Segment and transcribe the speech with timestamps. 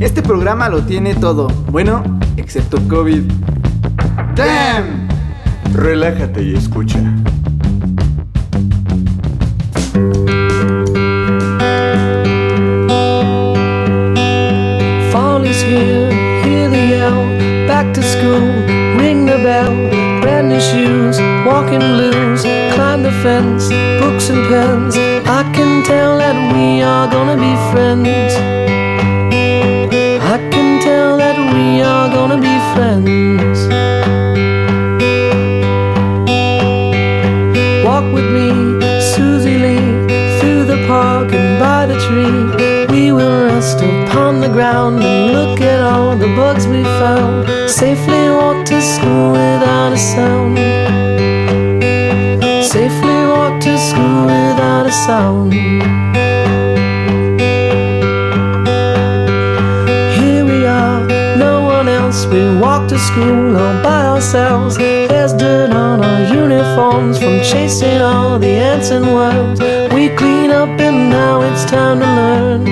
[0.00, 2.02] Este programa lo tiene todo, bueno,
[2.38, 3.20] excepto COVID.
[4.34, 5.06] ¡Damn!
[5.74, 6.98] Relájate y escucha.
[15.12, 16.10] Fall is here,
[16.44, 17.66] hear the yell.
[17.68, 18.40] Back to school,
[18.96, 19.70] ring the bell.
[20.22, 22.42] Brand new shoes, walking blues.
[22.74, 23.68] Climb the fence,
[24.00, 24.96] books and pens.
[25.26, 28.59] I can tell that we are gonna be friends.
[32.80, 33.58] Friends.
[37.84, 38.48] Walk with me,
[39.12, 39.90] Susie Lee,
[40.38, 42.40] through the park and by the tree.
[42.94, 47.48] We will rest upon the ground and look at all the bugs we found.
[47.68, 50.56] Safely walk to school without a sound.
[52.64, 55.99] Safely walk to school without a sound.
[64.20, 64.76] Ourselves.
[64.76, 69.58] There's dirt on our uniforms from chasing all the ants and worms.
[69.94, 72.64] We clean up and now it's time to learn.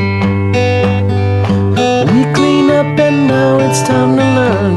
[2.13, 4.75] We clean up and now it's time to learn.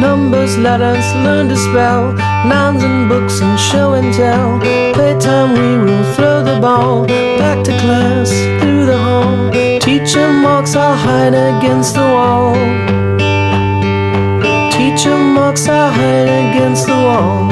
[0.00, 2.12] Numbers, letters, learn to spell.
[2.46, 4.60] Nouns and books and show and tell.
[4.94, 7.04] Playtime, we will throw the ball.
[7.08, 8.55] Back to class.
[10.06, 12.54] Teacher marks our hide against the wall.
[14.70, 17.48] Teacher marks our hide against the wall.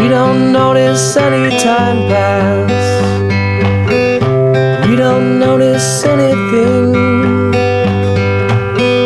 [0.00, 2.72] We don't notice any time pass.
[4.88, 6.94] We don't notice anything.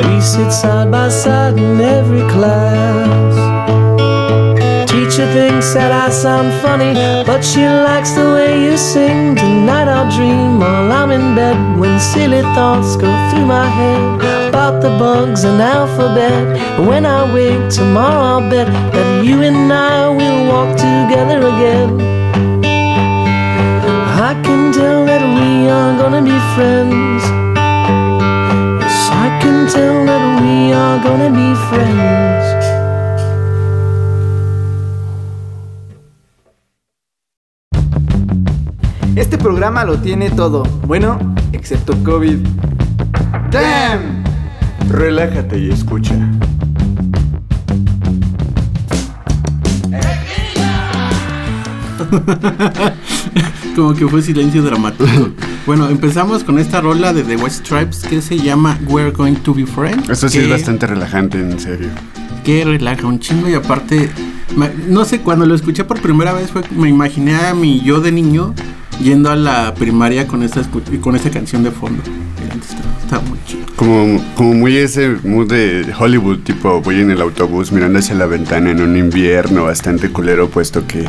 [0.07, 3.32] We sit side by side in every class.
[5.63, 6.93] That I sound funny,
[7.25, 9.35] but she likes the way you sing.
[9.37, 14.83] Tonight I'll dream while I'm in bed when silly thoughts go through my head about
[14.83, 16.45] the bugs and alphabet.
[16.87, 21.91] When I wake tomorrow, I'll bet that you and I will walk together again.
[24.29, 27.23] I can tell that we are gonna be friends.
[28.83, 32.42] Yes, I can tell that we are gonna be friends.
[39.63, 41.17] Programa lo tiene todo, bueno,
[41.53, 42.39] excepto COVID.
[43.53, 44.25] ¡Damn!
[44.91, 46.17] Relájate y escucha.
[53.77, 55.05] Como que fue silencio dramático.
[55.65, 59.55] bueno, empezamos con esta rola de The White Stripes que se llama We're Going to
[59.55, 60.11] Be Friends.
[60.11, 61.87] Esto sí que- es bastante relajante, en serio.
[62.43, 64.11] Que relaja un chingo y aparte,
[64.89, 68.11] no sé, cuando lo escuché por primera vez fue, me imaginé a mi yo de
[68.11, 68.53] niño
[69.03, 70.63] yendo a la primaria con esta,
[71.01, 72.03] con esta canción de fondo.
[72.43, 73.63] Está, está muy chido.
[73.77, 78.27] Como, como muy ese mood de Hollywood, tipo voy en el autobús mirando hacia la
[78.27, 81.05] ventana en un invierno bastante culero, puesto que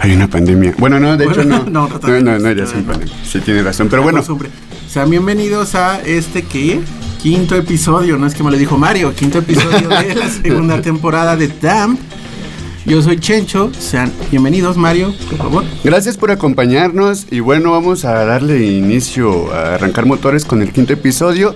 [0.00, 0.74] hay una pandemia.
[0.78, 1.64] Bueno, no, de hecho no.
[1.70, 3.14] No, No, no, no, no, ya pandemia.
[3.24, 3.88] Sí, tiene razón.
[3.88, 4.22] Pero bueno.
[4.88, 6.80] Sean bienvenidos a este que
[7.22, 11.36] quinto episodio, no es que me lo dijo Mario, quinto episodio de la segunda temporada
[11.36, 11.98] de Damn.
[12.90, 15.64] Yo soy Chencho, sean bienvenidos Mario, por favor.
[15.84, 20.94] gracias por acompañarnos y bueno, vamos a darle inicio a arrancar motores con el quinto
[20.94, 21.54] episodio.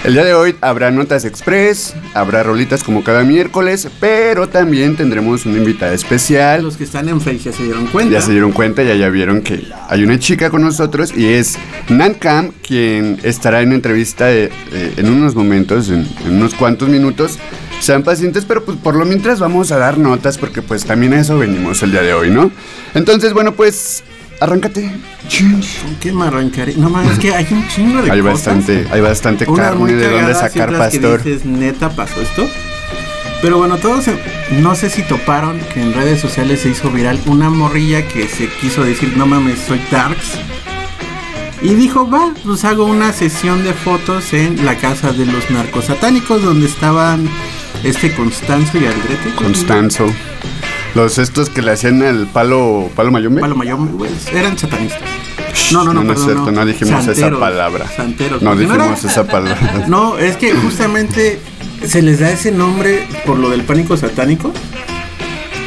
[0.04, 5.44] El día de hoy habrá notas express, habrá rolitas como cada miércoles, pero también tendremos
[5.44, 6.62] una invitada especial.
[6.62, 8.12] Los que están en Face ya se dieron cuenta.
[8.14, 11.56] Ya se dieron cuenta, ya ya vieron que hay una chica con nosotros y es
[11.88, 16.88] Nan Cam, quien estará en entrevista de- eh, en unos momentos, en, en unos cuantos
[16.88, 17.38] minutos.
[17.80, 21.20] Sean pacientes, pero pues por lo mientras vamos a dar notas porque pues también a
[21.20, 22.50] eso venimos el día de hoy, ¿no?
[22.94, 24.02] Entonces, bueno, pues
[24.40, 24.90] arráncate.
[25.38, 26.74] ¿Con qué me arrancaré?
[26.76, 28.34] No mames, es que hay un chingo de Hay cosas.
[28.34, 31.22] bastante, hay bastante muy carne de dónde sacar otras que pastor.
[31.24, 32.46] dices, neta pasó esto.
[33.42, 34.18] Pero bueno, todos, se-
[34.60, 38.48] no sé si toparon que en redes sociales se hizo viral una morrilla que se
[38.48, 40.38] quiso decir, no mames, soy Darks.
[41.62, 45.86] Y dijo, va, pues hago una sesión de fotos en la casa de los narcos
[45.86, 47.28] satánicos donde estaban
[47.84, 49.34] este Constanzo y Aldrete.
[49.36, 50.06] Constanzo.
[50.94, 53.40] Los estos que le hacían el palo, palo mayombe.
[53.40, 55.02] Palo Mayombe, güey, eran satanistas.
[55.72, 57.86] No, no, no, no, es perdón, cierto, no, dijimos esa Santeros, palabra.
[57.94, 59.84] santeros, no porque no dijimos esa palabra.
[59.88, 61.40] No, es que justamente
[61.84, 64.52] se les da ese nombre por lo del pánico satánico.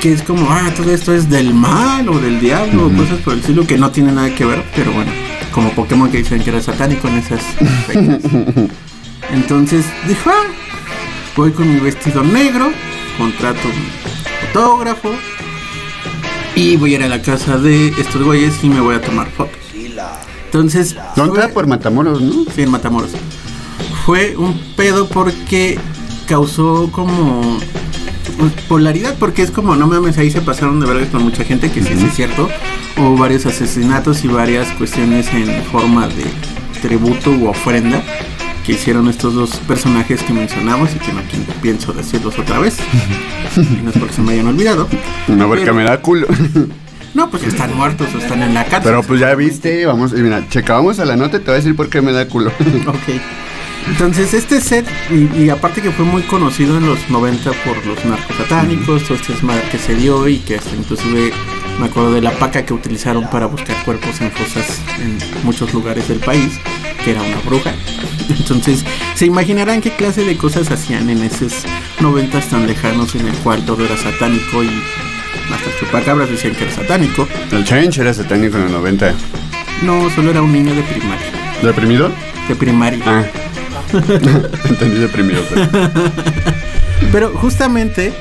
[0.01, 3.33] Que es como, ah, todo esto es del mal o del diablo o cosas por
[3.33, 5.12] el estilo que no tiene nada que ver, pero bueno,
[5.53, 7.41] como Pokémon que dicen que era satánico en esas.
[9.31, 10.47] Entonces dijo, ah,
[11.35, 12.71] voy con mi vestido negro,
[13.19, 13.59] contrato
[14.53, 15.09] un fotógrafo
[16.56, 19.30] y voy a ir a la casa de estos güeyes y me voy a tomar
[19.31, 19.57] fotos.
[20.45, 22.45] Entonces, ¿Dónde fue- era por Matamoros, no?
[22.53, 23.12] Sí, en Matamoros.
[24.06, 25.80] Fue un pedo porque
[26.27, 27.57] causó como
[28.68, 31.81] polaridad, porque es como, no mames, ahí se pasaron de vergas con mucha gente, que
[31.81, 32.50] sí, sí es cierto.
[32.98, 36.25] Hubo varios asesinatos y varias cuestiones en forma de
[36.81, 38.03] tributo u ofrenda
[38.66, 42.78] que hicieron estos dos personajes que mencionamos y que no pi- pienso decirlos otra vez.
[43.58, 44.88] y no es porque se me hayan olvidado.
[45.28, 46.28] No, porque Pero- me da culo.
[47.13, 48.84] No, pues están muertos o están en la cárcel.
[48.86, 51.58] Pero pues ya viste, vamos, y mira, checábamos a la nota y te voy a
[51.58, 52.54] decir por qué me da culo.
[52.88, 53.19] Ok.
[53.90, 58.06] Entonces este set, y, y aparte que fue muy conocido en los 90 por los
[58.06, 59.34] narcos satánicos, todo este
[59.72, 61.34] que se dio y que hasta inclusive
[61.79, 66.07] me acuerdo de la paca que utilizaron para buscar cuerpos en fosas en muchos lugares
[66.07, 66.59] del país,
[67.03, 67.73] que era una bruja.
[68.29, 68.85] Entonces
[69.15, 71.53] se imaginarán qué clase de cosas hacían en esos
[72.00, 74.69] 90 tan lejanos en el cual todo era satánico y
[75.51, 77.27] hasta chupacabras decían que era satánico.
[77.51, 79.13] El Change era satánico en los 90.
[79.83, 81.25] No, solo era un niño de primaria.
[81.63, 82.12] ¿Deprimido?
[82.47, 83.01] De primaria.
[83.06, 83.24] Ah.
[84.69, 85.41] Entendí deprimido.
[85.50, 85.67] pero-
[87.12, 88.13] Pero justamente,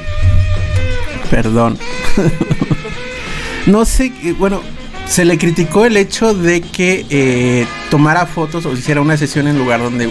[1.30, 1.78] perdón,
[3.66, 4.60] no sé, bueno,
[5.06, 9.58] se le criticó el hecho de que eh, tomara fotos o hiciera una sesión en
[9.58, 10.10] lugar donde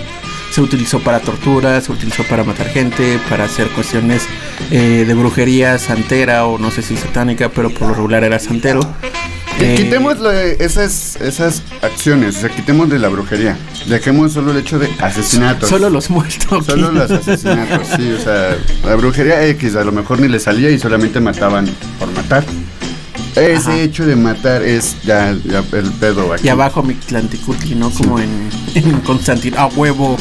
[0.52, 4.24] se utilizó para tortura, se utilizó para matar gente, para hacer cuestiones
[4.72, 8.82] eh, de brujería santera o no sé si satánica, pero por lo regular era santero.
[9.62, 10.18] Eh, Quitemos
[10.60, 13.58] esas, esas acciones, o sea, quitemos de la brujería.
[13.88, 15.70] Dejemos solo el hecho de asesinatos.
[15.70, 16.66] Solo los muertos.
[16.66, 20.70] Solo los asesinatos, sí, o sea, la brujería X a lo mejor ni le salía
[20.70, 21.68] y solamente mataban
[22.00, 22.46] por matar.
[23.36, 23.80] Ese Ajá.
[23.80, 26.46] hecho de matar es ya, ya el pedo aquí.
[26.48, 27.90] Y abajo mi Tlanticutli, ¿no?
[27.92, 29.58] Como en, en Constantino.
[29.58, 30.18] A huevo.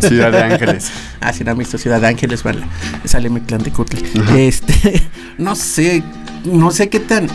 [0.00, 0.90] Ciudad de Ángeles.
[1.20, 2.62] Ah, si no han visto Ciudad de Ángeles, vale.
[3.04, 4.04] Sale mi Tlanticutli.
[4.36, 5.02] Este,
[5.38, 6.04] no sé,
[6.44, 7.26] no sé qué tan.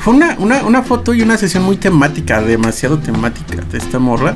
[0.00, 4.34] Fue una, una, una foto y una sesión muy temática, demasiado temática de esta morra.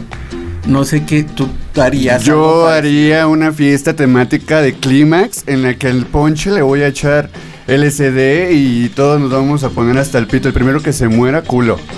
[0.65, 2.23] No sé qué tú harías.
[2.23, 6.87] Yo haría una fiesta temática de clímax en la que al ponche le voy a
[6.87, 7.29] echar
[7.69, 10.49] LSD y todos nos vamos a poner hasta el pito.
[10.49, 11.79] El primero que se muera, culo.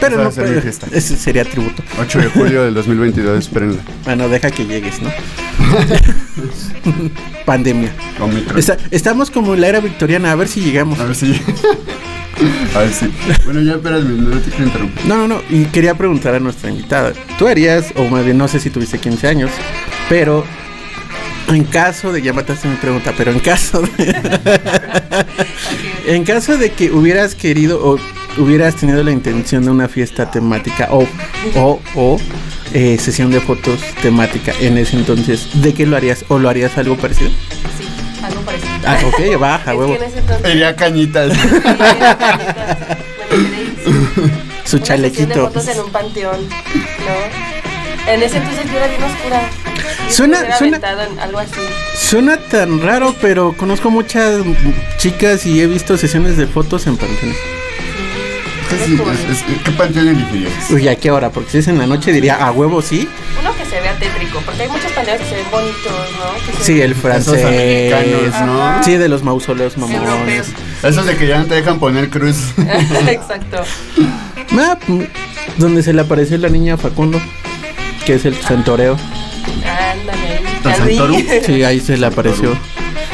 [0.00, 0.60] Pero no, pero
[0.92, 1.82] ese sería tributo.
[2.00, 3.80] 8 de julio del 2022, espérenla.
[4.04, 5.10] Bueno, deja que llegues, ¿no?
[7.44, 7.90] Pandemia.
[8.56, 11.00] Está- estamos como en la era victoriana, a ver si llegamos.
[11.00, 11.42] A ver si.
[12.76, 13.12] A ver si.
[13.44, 15.04] Bueno, ya espérame, no te quiero interrumpir.
[15.06, 15.42] No, no, no.
[15.50, 17.12] Y quería preguntar a nuestra invitada.
[17.36, 19.50] Tú harías, o más bien no sé si tuviste 15 años,
[20.08, 20.44] pero
[21.48, 24.14] en caso de, ya mataste mi pregunta, pero en caso de,
[26.06, 27.98] en caso de que hubieras querido o
[28.40, 31.06] hubieras tenido la intención de una fiesta temática o,
[31.56, 32.18] o, o
[32.74, 36.24] eh, sesión de fotos temática en ese entonces, ¿de qué lo harías?
[36.28, 37.30] ¿O lo harías algo parecido?
[37.30, 37.88] Sí,
[38.22, 38.68] algo parecido.
[38.84, 39.96] Ah, ok, baja, huevo.
[40.48, 41.32] Iría cañitas.
[44.64, 44.76] Su.
[44.76, 45.46] Una de chalequito.
[45.46, 47.47] fotos en un panteón, ¿no?
[48.08, 49.40] En ese entonces yo era bien oscura.
[50.10, 51.60] Suena- suena- aventado en algo así.
[51.96, 54.40] Suena tan raro, pero conozco muchas
[54.98, 57.36] chicas y he visto sesiones de fotos en panteones.
[58.84, 58.94] Sí,
[59.30, 60.52] es- es- ¿Qué panteón elegirías?
[60.70, 61.30] Uy, ¿a qué hora?
[61.30, 63.08] Porque si es en la noche diría, a huevo sí.
[63.40, 66.46] Uno que se vea tétrico, porque hay muchos panteones que se ven bonitos, ¿no?
[66.52, 67.44] Que se Sí, el francés.
[67.44, 68.82] americanos, ¿no?
[68.84, 70.48] Sí, de los mausoleos mamones.
[70.82, 72.36] Esos de que ya no te dejan poner cruz.
[73.08, 73.62] Exacto.
[74.58, 75.02] Ah, mm,
[75.56, 77.20] donde se le apareció la niña a Facundo,
[78.08, 78.96] que es el santoreo.
[79.66, 80.44] Ándale ahí.
[80.64, 80.76] ¿Los Ya.
[80.78, 81.22] Santorum?
[81.44, 82.58] Sí, ahí se le apareció.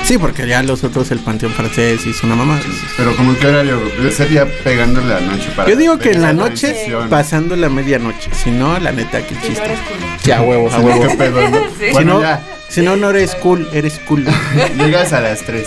[0.04, 2.60] Sí, porque ya los otros, el panteón francés hizo una mamá.
[2.96, 5.68] Pero como que horario, debe ser ya pegándole la noche para.
[5.68, 6.76] Yo digo que en la noche,
[7.10, 8.30] pasando la medianoche.
[8.40, 9.64] Si no, la neta, qué Si no chiste.
[9.64, 10.06] eres culo.
[10.22, 11.08] Sí, a huevo, a Si no, huevo.
[11.08, 11.56] ¿Qué pedo, no?
[11.58, 11.86] Sí.
[11.86, 12.40] Si Bueno, no, ya.
[12.68, 14.24] si no, no eres cool, eres cool.
[14.78, 15.66] Llegas a las 3.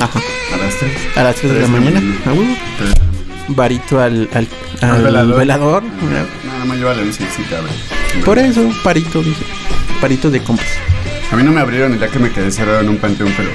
[0.00, 0.18] Ajá.
[0.54, 0.92] A las 3.
[1.16, 2.00] A las 3 de la mañana.
[2.24, 2.56] A huevo.
[3.48, 4.48] Varito al, al,
[4.80, 5.36] al velador.
[5.38, 5.82] velador.
[6.44, 8.24] Nada más lleva la visita, güey.
[8.24, 9.44] Por eso, parito, dije.
[10.00, 10.68] Parito de compras.
[11.30, 13.50] A mí no me abrieron ya que me quedé cerrado en un panteón, pero.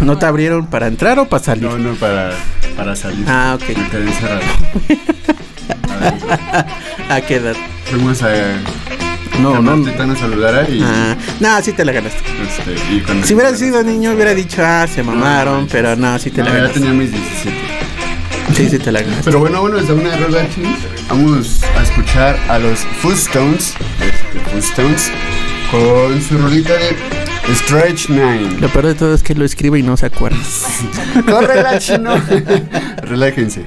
[0.00, 1.64] ¿No te abrieron para entrar o para salir?
[1.64, 2.32] No, no, para,
[2.76, 3.24] para salir.
[3.28, 3.76] Ah, ok.
[3.76, 4.42] Me quedé encerrado.
[7.08, 7.54] A ¿A qué edad?
[7.90, 8.28] fuimos a,
[9.40, 9.62] No, no.
[9.76, 12.18] Martita nos saludara y, Ah, no, sí te la ganaste.
[12.46, 16.38] este, y Si hubiera sido niño hubiera dicho, ah, se mamaron, pero no, sí te
[16.42, 16.80] No, la ya ganaste.
[16.80, 17.56] tenía mis 17.
[18.56, 19.24] Sí, sí te la ganaste.
[19.24, 20.46] Pero bueno, bueno, desde una rola
[21.08, 25.10] vamos a escuchar a los Footstones, este, Footstones,
[25.70, 28.60] con su rolita de Stretch Nine.
[28.60, 30.36] Lo peor de todo es que lo escribe y no se acuerda.
[31.26, 32.14] ¡Corre la chino!
[33.02, 33.64] Relájense.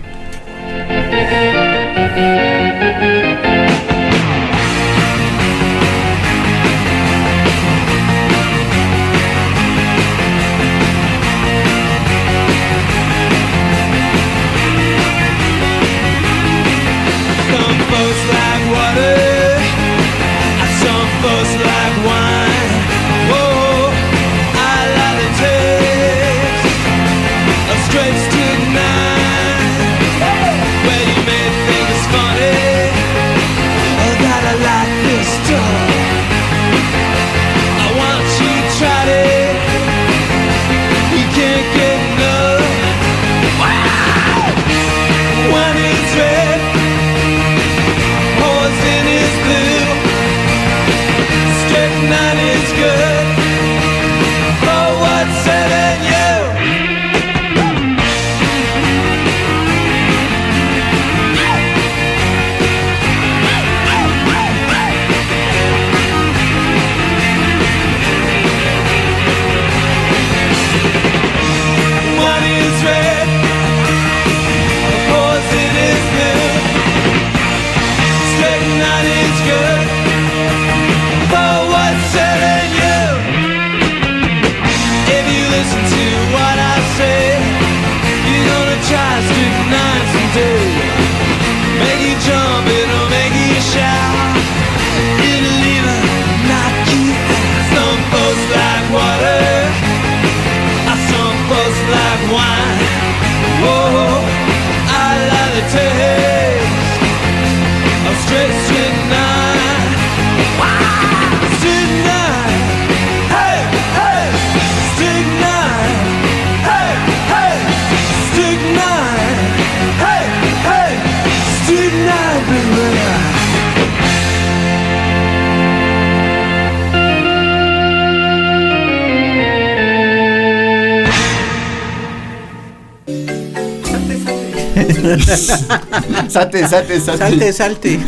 [136.29, 137.17] Sate, sate, sate.
[137.17, 137.99] Salte, salte.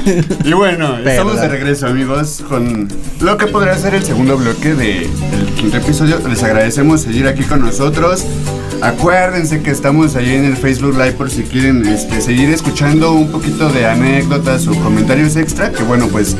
[0.44, 2.88] Y bueno, estamos de regreso, amigos, con
[3.20, 5.08] lo que podría ser el segundo bloque del
[5.56, 6.20] quinto episodio.
[6.28, 8.26] Les agradecemos seguir aquí con nosotros.
[8.82, 13.32] Acuérdense que estamos ahí en el Facebook Live por si quieren este, seguir escuchando un
[13.32, 15.72] poquito de anécdotas o comentarios extra.
[15.72, 16.36] Que bueno, pues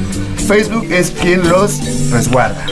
[0.48, 2.66] Facebook es quien los resguarda.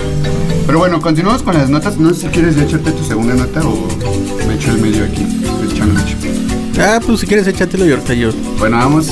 [0.66, 1.98] Pero bueno, continuamos con las notas.
[1.98, 3.88] No sé si quieres echarte tu segunda nota o
[4.48, 5.35] me echo el medio aquí.
[6.80, 8.32] Ah, pues si quieres échatelo y ahorita yo.
[8.60, 9.08] Bueno, vamos.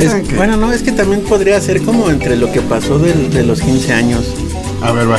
[0.00, 3.44] Es- bueno, no, es que también podría ser como entre lo que pasó del- de
[3.44, 4.24] los 15 años.
[4.82, 5.18] A ver, va.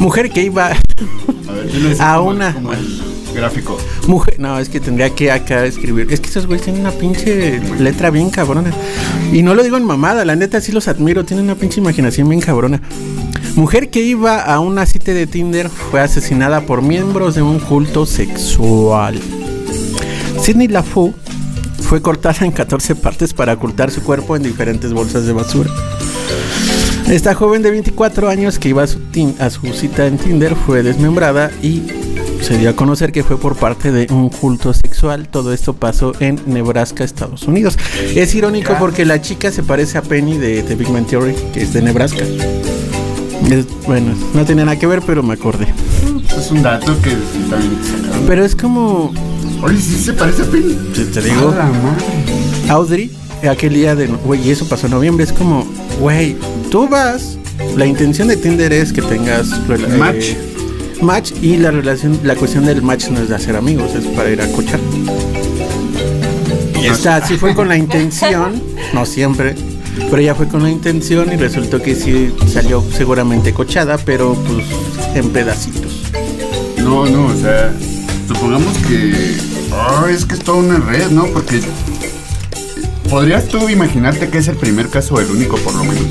[0.00, 0.66] Mujer que iba.
[0.68, 2.52] A ver, diles A como- una.
[2.54, 3.00] como el
[3.34, 3.78] gráfico.
[4.08, 4.40] Mujer.
[4.40, 6.08] No, es que tendría que acá escribir.
[6.10, 8.72] Es que esos güeyes tienen una pinche letra bien cabrona.
[9.32, 11.24] Y no lo digo en mamada, la neta sí los admiro.
[11.24, 12.80] Tienen una pinche imaginación bien cabrona.
[13.54, 18.06] Mujer que iba a una cita de Tinder fue asesinada por miembros de un culto
[18.06, 19.20] sexual.
[20.48, 21.12] Sidney LaFou
[21.82, 25.68] fue cortada en 14 partes para ocultar su cuerpo en diferentes bolsas de basura.
[27.06, 28.98] Esta joven de 24 años que iba a su,
[29.40, 31.82] a su cita en Tinder fue desmembrada y
[32.40, 35.28] se dio a conocer que fue por parte de un culto sexual.
[35.28, 37.76] Todo esto pasó en Nebraska, Estados Unidos.
[38.14, 41.60] Es irónico porque la chica se parece a Penny de The Big Man Theory, que
[41.60, 42.24] es de Nebraska.
[43.50, 45.66] Es- bueno, no tenía nada que ver, pero me acordé.
[46.38, 47.10] Es un dato que
[47.50, 47.78] también.
[48.26, 49.12] Pero es como,
[49.62, 50.74] Oye, sí se parece a Penny.
[50.94, 52.04] te, te digo, madre.
[52.68, 53.10] Audrey,
[53.50, 55.66] aquel día de, güey, y eso pasó en noviembre, es como,
[56.00, 56.36] güey,
[56.70, 57.38] tú vas,
[57.76, 60.24] la intención de Tinder es que tengas rela- Match.
[60.30, 60.38] eh,
[61.02, 64.30] match y la relación, la cuestión del match no es de hacer amigos, es para
[64.30, 64.80] ir a cochar.
[66.80, 68.62] Y esta sí fue con la intención,
[68.94, 69.54] no siempre,
[70.10, 74.64] pero ella fue con la intención y resultó que sí salió seguramente cochada, pero pues
[75.16, 76.02] en pedacitos.
[76.78, 77.72] No, no, o sea,
[78.28, 79.36] supongamos que.
[79.78, 81.26] Ah, es que es toda una red, ¿no?
[81.26, 81.60] Porque.
[83.08, 86.04] ¿Podrías tú imaginarte que es el primer caso o el único, por lo menos?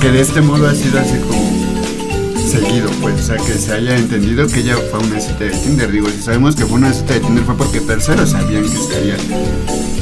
[0.00, 2.48] Que de este modo ha sido así como.
[2.48, 3.20] seguido, pues.
[3.20, 5.90] O sea, que se haya entendido que ella fue una cita de Tinder.
[5.90, 9.16] Digo, si sabemos que fue una cita de Tinder fue porque terceros sabían que estaría,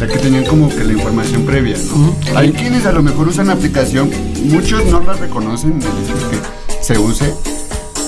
[0.06, 2.16] sea, que tenían como que la información previa, ¿no?
[2.36, 4.10] Hay quienes a lo mejor usan la aplicación,
[4.44, 7.32] muchos no la reconocen, el hecho de que se use,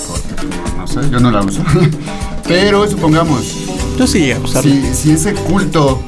[0.09, 1.63] porque no sé, yo no la uso.
[2.49, 3.57] Pero supongamos,
[3.99, 4.71] Yo sí llegué a usarlo.
[4.73, 6.01] si, si ese culto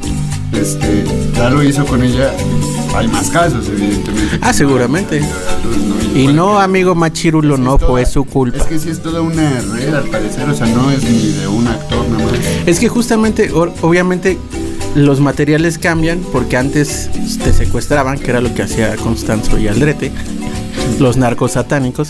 [0.52, 1.05] este,
[1.37, 2.33] ya lo hizo con ella,
[2.97, 4.38] hay más casos, evidentemente.
[4.40, 5.21] Ah, seguramente.
[5.21, 6.19] ¿no?
[6.19, 8.59] Y no, amigo Machirulo, no toda- fue su culpa.
[8.59, 11.47] Es que sí es toda una red, al parecer, o sea, no es ni de
[11.47, 12.33] un actor nada más.
[12.66, 14.38] Es que justamente, obviamente,
[14.95, 17.11] los materiales cambian porque antes
[17.45, 20.11] te secuestraban, que era lo que hacía Constanzo y Aldrete,
[20.99, 22.09] los narcos satánicos.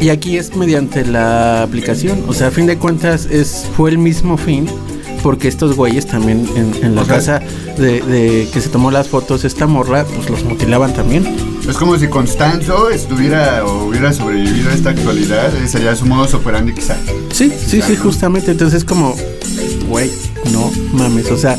[0.00, 2.22] Y aquí es mediante la aplicación.
[2.28, 4.68] O sea, a fin de cuentas, es, fue el mismo fin.
[5.22, 7.42] Porque estos güeyes también en, en la O sea- casa
[7.76, 11.26] de, de que se tomó las fotos esta morra, pues los mutilaban también.
[11.68, 16.72] Es como si Constanzo estuviera o hubiera sobrevivido a esta actualidad, sería su modo operandi
[16.72, 16.96] quizá.
[17.32, 18.52] Sí, sí, sí, justamente.
[18.52, 19.14] Entonces, como,
[19.88, 20.10] güey,
[20.52, 21.30] no mames.
[21.30, 21.58] O sea,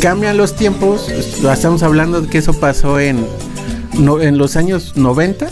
[0.00, 1.08] cambian los tiempos.
[1.08, 3.24] est- Estamos hablando de que eso pasó en,
[3.98, 5.46] no, en los años 90.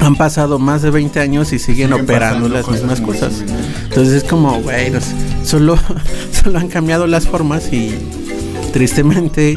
[0.00, 3.32] Han pasado más de 20 años y siguen, Siguen operando las cosas mismas cosas.
[3.84, 5.12] Entonces, es como, güey, no sé,
[5.44, 5.78] solo,
[6.42, 7.94] solo han cambiado las formas y
[8.72, 9.56] tristemente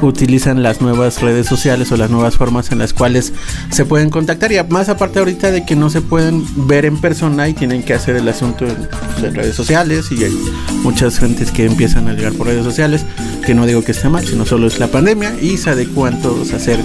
[0.00, 3.32] utilizan las nuevas redes sociales o las nuevas formas en las cuales
[3.70, 7.48] se pueden contactar y más aparte ahorita de que no se pueden ver en persona
[7.48, 10.38] y tienen que hacer el asunto en, pues, en redes sociales y hay
[10.84, 13.04] muchas gentes que empiezan a llegar por redes sociales
[13.44, 16.52] que no digo que esté mal sino solo es la pandemia y se adecúan todos
[16.52, 16.78] a hacer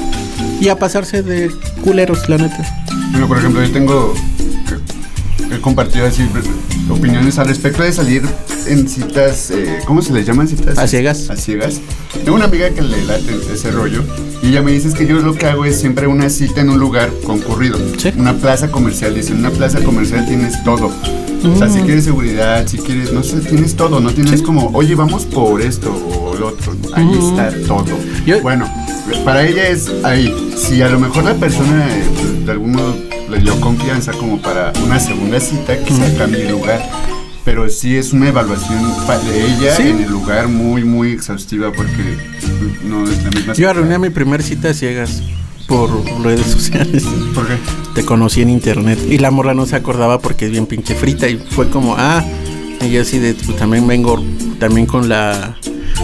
[0.60, 1.52] y a pasarse de
[1.84, 2.84] culeros la neta
[3.28, 4.14] por ejemplo, yo tengo.
[5.52, 6.28] He compartido así
[6.90, 8.22] opiniones al respecto de salir
[8.68, 9.52] en citas.
[9.52, 10.78] eh, ¿Cómo se les llaman citas?
[10.78, 11.30] A ciegas.
[11.30, 11.82] A ciegas.
[12.24, 14.04] Tengo una amiga que le late ese rollo.
[14.42, 16.70] Y ella me dice es que yo lo que hago es siempre una cita en
[16.70, 17.78] un lugar concurrido.
[17.98, 18.12] Sí.
[18.18, 19.16] Una plaza comercial.
[19.16, 20.92] Dice, en una plaza comercial tienes todo.
[21.44, 21.86] O sea, si Mm.
[21.86, 24.00] quieres seguridad, si quieres, no sé, tienes todo.
[24.00, 26.74] No tienes como, oye, vamos por esto o lo otro.
[26.94, 27.20] Ahí Mm.
[27.40, 27.86] está todo.
[28.26, 28.66] Yo- Bueno,
[29.26, 30.34] para ella es ahí.
[30.56, 32.04] Si a lo mejor la persona eh,
[32.46, 32.96] de algún modo
[33.34, 36.82] le dio confianza como para una segunda cita, quizá cambie el lugar.
[37.46, 38.82] Pero sí es una evaluación
[39.30, 39.90] de ella Sí.
[39.90, 42.18] en el lugar muy, muy exhaustiva porque
[42.86, 45.22] no es la misma yo arruiné mi primer cita a ciegas
[45.68, 45.90] por
[46.24, 47.04] redes sociales
[47.36, 47.56] ¿Por qué?
[47.96, 51.28] te conocí en internet y la morra no se acordaba porque es bien pinche frita
[51.28, 52.24] y fue como ah
[52.82, 54.24] y yo así de pues también vengo
[54.60, 55.58] también con la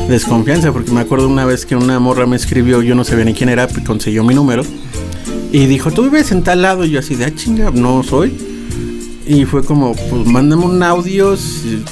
[0.09, 3.33] desconfianza porque me acuerdo una vez que una morra me escribió yo no sabía ni
[3.33, 4.63] quién era pues, consiguió mi número
[5.51, 8.33] y dijo tú vives en tal lado y yo así de ah chinga no soy
[9.25, 11.35] y fue como pues mándame un audio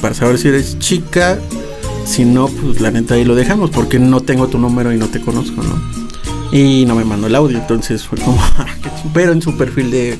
[0.02, 1.40] para saber si eres chica
[2.06, 5.08] si no pues la neta ahí lo dejamos porque no tengo tu número y no
[5.08, 5.98] te conozco no
[6.52, 9.12] y no me mandó el audio, entonces fue como, "Ah, qué ching-".
[9.14, 10.18] pero en su perfil de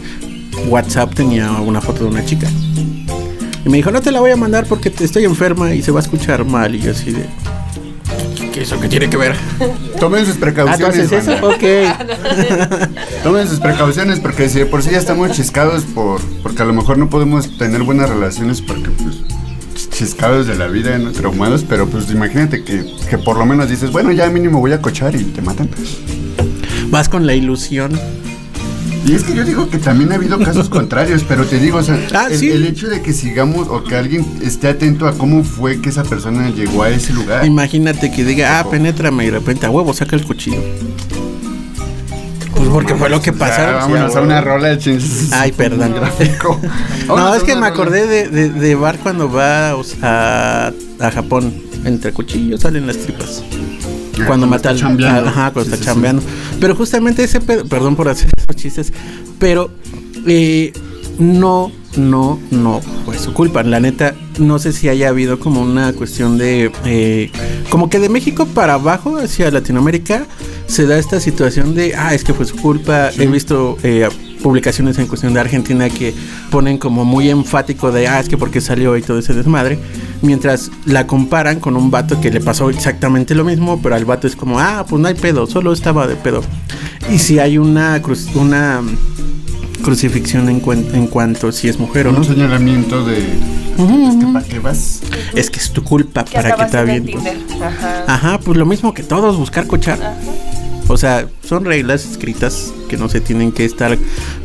[0.68, 2.50] WhatsApp tenía una foto de una chica.
[3.66, 6.00] Y me dijo, no te la voy a mandar porque estoy enferma y se va
[6.00, 6.76] a escuchar mal.
[6.76, 7.26] Y yo así de,
[8.60, 9.36] "¿Qué- ¿qué eso qué tiene que ver?
[10.00, 11.00] Tomen sus Ah, precauciones.
[11.00, 11.48] entonces eso, banda.
[11.58, 12.90] ok.
[13.24, 16.74] Tomen sus precauciones porque si de por sí ya estamos chiscados por porque a lo
[16.74, 19.16] mejor no podemos tener buenas relaciones porque pues
[19.76, 21.12] ch- chiscados de la vida, ¿no?
[21.12, 24.82] traumados, pero pues imagínate que, que por lo menos dices, bueno, ya mínimo voy a
[24.82, 25.70] cochar y te matan.
[26.90, 27.92] Vas con la ilusión.
[29.08, 31.84] Y es que yo digo que también ha habido casos contrarios, pero te digo, o
[31.84, 32.50] sea, Ah, el, sí.
[32.52, 36.04] el hecho de que sigamos o que alguien esté atento a cómo fue que esa
[36.04, 37.46] persona llegó a ese lugar.
[37.46, 40.62] Imagínate que diga, ah, penétrame y de repente a huevo saca el cuchillo.
[42.56, 43.76] Pues porque fue lo que Ya, pasaron.
[43.82, 45.32] vámonos a una rola de chinches.
[45.32, 45.94] Ay, perdón.
[45.96, 46.60] Gráfico.
[47.08, 51.12] No, es que me acordé de, de, de Bar cuando va o sea, a, a
[51.12, 51.54] Japón.
[51.86, 53.44] Entre cuchillos salen las tripas.
[54.26, 54.78] Cuando mata al.
[54.80, 55.30] chambeando.
[55.30, 55.86] Ajá, cuando Sí, está sí, sí.
[55.86, 56.22] chambeando.
[56.60, 57.66] Pero justamente ese pedo.
[57.66, 58.94] Perdón por hacer esos chistes.
[59.40, 59.70] Pero
[60.26, 60.74] eh,
[61.20, 63.64] no, no, no fue su culpa.
[63.64, 66.72] La neta, no sé si haya habido como una cuestión de.
[66.86, 67.32] eh,
[67.70, 70.26] como que de México para abajo, hacia Latinoamérica,
[70.68, 71.96] se da esta situación de.
[71.96, 73.10] Ah, es que fue su culpa.
[73.18, 73.78] He visto.
[73.84, 74.08] eh,
[74.42, 76.14] publicaciones en cuestión de Argentina que
[76.52, 79.80] ponen como muy enfático de ah es que porque salió y todo ese desmadre
[80.22, 84.28] mientras la comparan con un vato que le pasó exactamente lo mismo pero al vato
[84.28, 86.42] es como ah pues no hay pedo solo estaba de pedo
[87.12, 88.82] y si hay una cruz- una
[89.84, 93.18] crucifixión en, cuen- en cuanto si es mujer o no Un señalamiento de.
[93.20, 95.02] Es que para qué vas.
[95.36, 97.16] es que es tu culpa Que para que te en el avientes
[97.48, 97.64] Tinder.
[97.64, 98.04] Ajá.
[98.08, 100.00] Ajá, pues lo mismo que todos, buscar cochar.
[100.02, 100.16] Ajá.
[100.90, 103.98] O sea, son reglas escritas que no se tienen que estar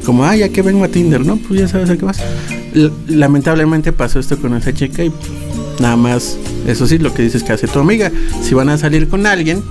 [0.05, 1.37] como, ah, ya que vengo a Tinder, ¿no?
[1.37, 2.19] Pues ya sabes a qué vas.
[2.75, 5.13] L- lamentablemente pasó esto con esa chica y
[5.79, 8.11] nada más, eso sí, lo que dices que hace tu amiga.
[8.43, 9.63] Si van a salir con alguien,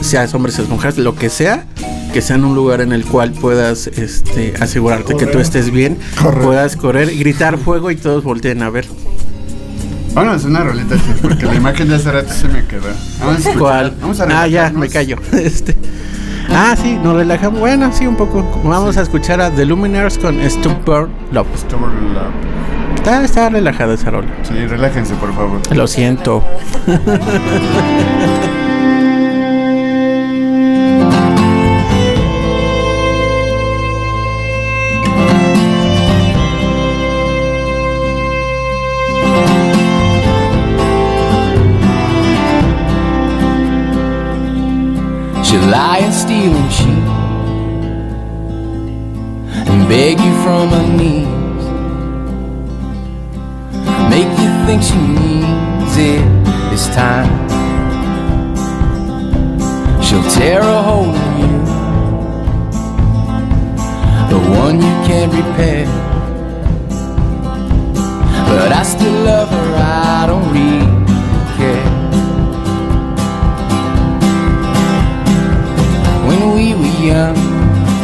[0.00, 1.66] seas hombre, seas mujer, lo que sea,
[2.14, 5.98] que sea en un lugar en el cual puedas este, asegurarte que tú estés bien,
[6.22, 6.42] Correr.
[6.42, 8.86] puedas correr, gritar fuego y todos volteen a ver.
[10.14, 12.82] Vámonos a una rolita, chicos, porque la imagen de hace rato se me quedó.
[13.18, 13.94] Vamos a escuchar- ¿Cuál?
[14.00, 15.16] Vamos a ah, ya, me callo.
[15.32, 15.76] Este.
[16.56, 17.58] Ah, sí, nos relajamos.
[17.58, 18.44] Bueno, sí, un poco.
[18.62, 21.48] Vamos a escuchar a The Luminaires con Stupor Love.
[21.56, 22.32] Stubborn Love.
[22.94, 24.28] Está, está relajada esa rola.
[24.42, 25.60] Sí, relájense, por favor.
[25.74, 26.44] Lo siento.
[45.54, 46.52] She'll lie and steal
[49.70, 51.64] and beg you from her knees.
[54.10, 56.24] Make you think she needs it
[56.70, 57.30] this time.
[60.02, 61.58] She'll tear a hole in you,
[64.30, 65.86] the one you can't repair.
[68.48, 70.83] But I still love her, I don't really
[77.04, 77.36] young.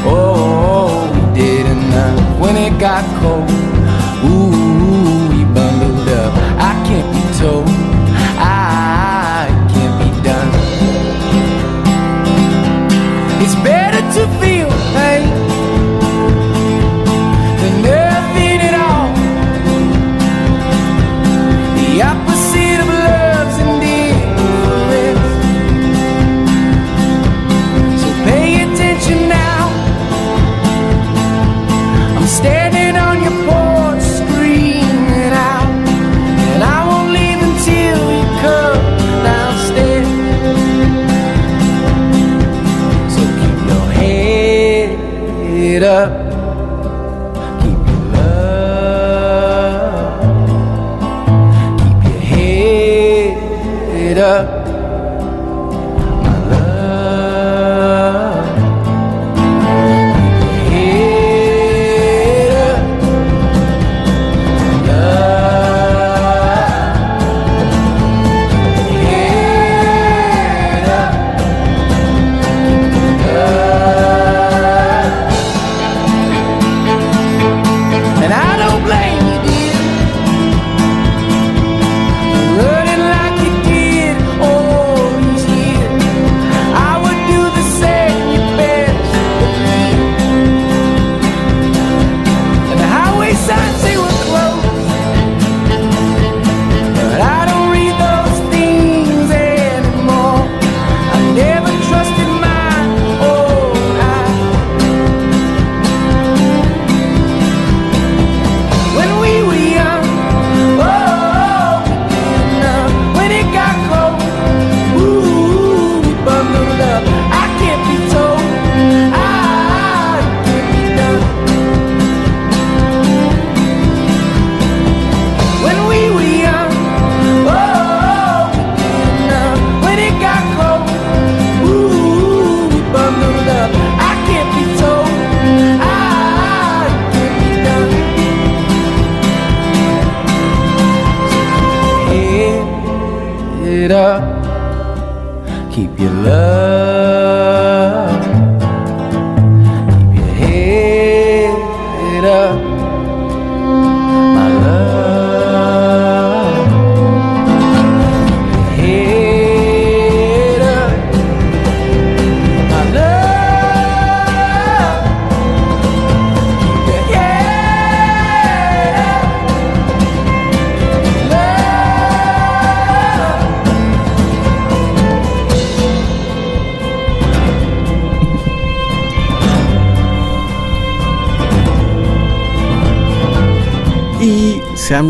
[0.04, 3.69] Oh, we did enough when it got cold.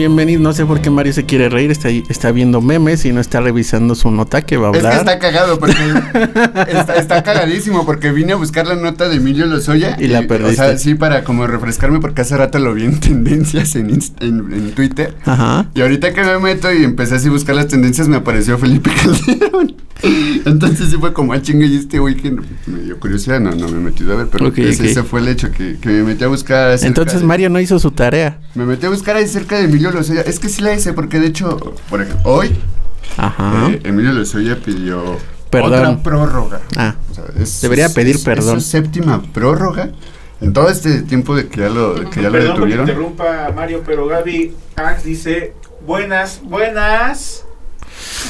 [0.00, 0.42] Bienvenidos.
[0.42, 1.70] No sé por qué Mario se quiere reír.
[1.70, 4.78] Está, ahí- está viendo memes y no está revisando su nota que va a Es
[4.78, 4.98] que hablar.
[5.00, 5.74] está cagado porque
[6.72, 10.26] está, está cagadísimo porque vine a buscar la nota de Emilio Lozoya Y la O
[10.26, 10.56] perdiste.
[10.56, 14.50] sea, sí, para como refrescarme porque hace rato lo vi en tendencias en, Inst- en,
[14.54, 15.14] en Twitter.
[15.26, 15.66] Ajá.
[15.74, 18.90] Y ahorita que me meto y empecé así a buscar las tendencias me apareció Felipe
[19.02, 19.74] Calderón.
[20.46, 23.66] Entonces sí fue como a chingue y este güey que no- me curiosidad, no, no
[23.68, 26.28] me he metido a ver, pero ese, fue el hecho que, que me metí a
[26.28, 26.78] buscar.
[26.82, 28.38] Entonces de- Mario no hizo su tarea.
[28.54, 30.20] Me metí a buscar ahí cerca de Emilio Lozoya.
[30.20, 31.58] Es que sí la hice porque de hecho,
[31.88, 32.54] por ejemplo, hoy
[33.16, 33.68] Ajá.
[33.70, 35.16] eh, Emilio Lozoya pidió
[35.50, 35.72] Perdón.
[35.72, 36.60] otra prórroga.
[36.76, 36.94] Ah.
[37.10, 38.58] O sea, es- Debería es- pedir es- perdón.
[38.58, 39.90] Es su séptima prórroga.
[40.40, 42.88] En todo este tiempo de que ya lo, de que ya lo Perdón que detuvieron.
[42.88, 45.54] interrumpa Mario, pero Gaby Ax dice
[45.86, 47.44] Buenas, buenas.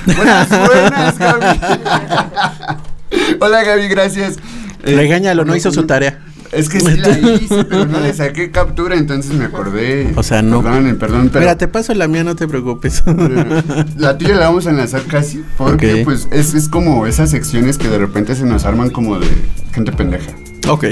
[0.06, 1.60] Buenas, buenas, Gaby.
[3.40, 4.36] Hola, Gaby, gracias.
[4.84, 6.18] Eh, Regáñalo, no hizo su tarea.
[6.52, 10.12] Es que sí la hice, pero no le saqué captura, entonces me acordé.
[10.16, 10.62] O sea, no.
[10.62, 11.40] Perdón, perdón, pero.
[11.40, 13.04] Mira, te paso la mía, no te preocupes.
[13.96, 17.88] La tuya la vamos a enlazar casi, porque pues es, es como esas secciones que
[17.88, 19.28] de repente se nos arman como de
[19.72, 20.32] gente pendeja.
[20.68, 20.84] ok.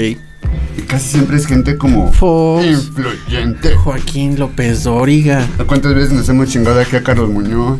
[0.77, 2.65] Y casi siempre es gente como Fox.
[2.65, 3.75] influyente.
[3.75, 5.45] Joaquín López Dóriga.
[5.67, 7.79] ¿Cuántas veces nos hemos chingado aquí a Carlos Muñoz?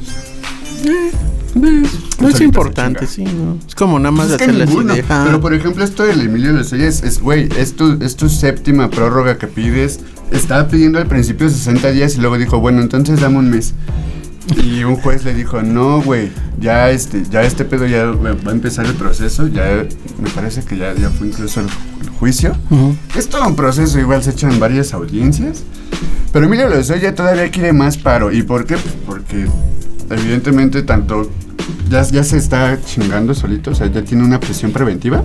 [1.55, 3.57] No es Solita importante, sí, ¿no?
[3.67, 4.93] Es como nada más Pues es que así ninguno.
[4.93, 8.15] de, ah, Pero por ejemplo, esto del Emilio Lozoya es, es, güey, es tu, es
[8.15, 9.99] tu séptima prórroga que pides.
[10.31, 13.73] Estaba pidiendo al principio 60 días y luego dijo, bueno, entonces dame un mes.
[14.63, 18.51] Y un juez le dijo, no, güey, ya este, ya este pedo ya va a
[18.53, 19.85] empezar el proceso, ya
[20.21, 21.67] me parece que ya, ya fue incluso el,
[22.01, 22.55] el juicio.
[22.71, 22.95] ujú.
[23.15, 25.63] Es todo un proceso, igual se echan varias audiencias.
[26.33, 28.31] Pero Emilio Lozoya todavía quiere más paro.
[28.31, 28.77] ¿Y por qué?
[28.77, 29.45] Pues porque
[30.09, 31.29] evidentemente tanto
[31.89, 35.23] ya, ya se está chingando solito, o sea, ya tiene una prisión preventiva.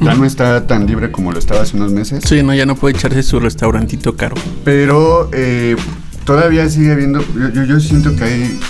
[0.00, 2.22] Ya no está tan libre como lo estaba hace unos meses.
[2.26, 4.36] Sí, no, ya no puede echarse su restaurantito caro.
[4.64, 5.76] Pero eh,
[6.24, 8.60] todavía sigue habiendo, yo, yo, yo siento que hay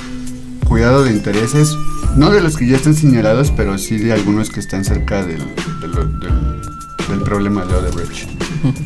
[0.68, 1.76] cuidado de intereses,
[2.16, 5.38] no de los que ya están señalados, pero sí de algunos que están cerca del,
[5.80, 6.20] del,
[7.08, 8.28] del problema de Odebrecht.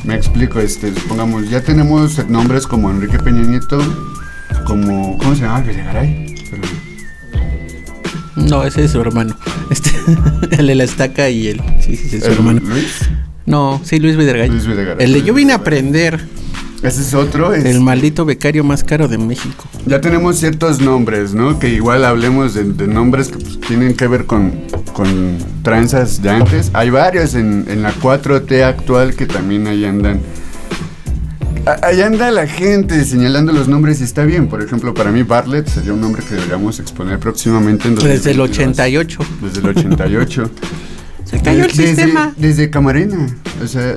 [0.05, 3.81] Me explico, este, supongamos, ya tenemos nombres como Enrique Peña Nieto,
[4.65, 5.61] como, ¿cómo se llama?
[5.61, 6.30] Videgaray.
[8.49, 9.37] No, ese es su hermano.
[9.71, 9.91] Este,
[10.59, 11.61] el de la estaca y el.
[11.81, 12.61] Sí, sí, sí, es su hermano.
[12.65, 13.09] Luis,
[13.47, 14.49] No, sí, Luis Videgaray.
[14.49, 14.97] Luis Videgaray.
[15.05, 16.19] El de yo vine a aprender.
[16.83, 17.55] ese es otro.
[17.55, 19.65] es- El maldito becario más caro de México.
[19.87, 21.59] Ya tenemos ciertos nombres, ¿no?
[21.61, 24.53] Que igual hablemos de, de nombres que pues, tienen que ver con,
[24.93, 26.71] con tranzas de antes.
[26.73, 30.19] Hay varios en, en la 4T actual que también ahí andan.
[31.73, 34.49] A- Ahí anda la gente señalando los nombres y está bien.
[34.49, 38.37] Por ejemplo, para mí Bartlett sería un nombre que deberíamos exponer próximamente en Desde el
[38.39, 38.51] 2022.
[38.51, 39.19] 88.
[39.43, 40.51] Desde el 88.
[41.25, 42.35] Se cayó el Desde- sistema.
[42.37, 43.27] Desde Camarena.
[43.63, 43.97] O sea,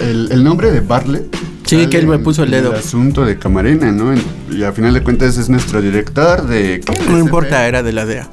[0.00, 1.36] el, el nombre de Bartlett.
[1.66, 2.74] Sí, que él me puso el dedo.
[2.74, 4.12] asunto de Camarena, ¿no?
[4.50, 6.80] Y al final de cuentas es nuestro director de.
[6.84, 6.98] ¿qué?
[7.08, 8.28] No importa, era de la DEA.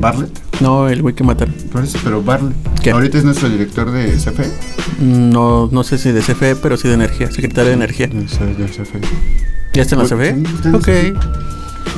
[0.00, 0.30] Bartlett.
[0.60, 1.54] No, el güey que mataron.
[1.72, 2.22] Por eso, pero.
[2.82, 2.90] ¿Qué?
[2.90, 4.50] Ahorita es nuestro director de CFE.
[5.00, 7.30] No, no sé si de CFE, pero sí de energía.
[7.30, 8.06] Secretario de energía.
[8.08, 9.00] De C- del CFE.
[9.72, 10.36] ¿Ya está en la CFE?
[10.62, 10.88] sí, Ok.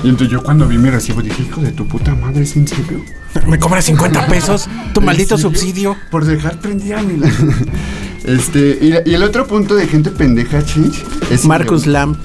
[0.04, 2.66] Y entonces yo cuando vi mi recibo dije, hijo de tu puta madre, ¿es en
[2.68, 3.00] serio?
[3.46, 4.68] ¿Me cobra 50 pesos?
[4.92, 5.50] Tu ¿En maldito serio?
[5.50, 5.96] subsidio.
[6.10, 7.30] Por dejar prendida mi la-
[8.24, 12.16] Este, y el otro punto de gente pendeja, Chinch, es Marcus Lam.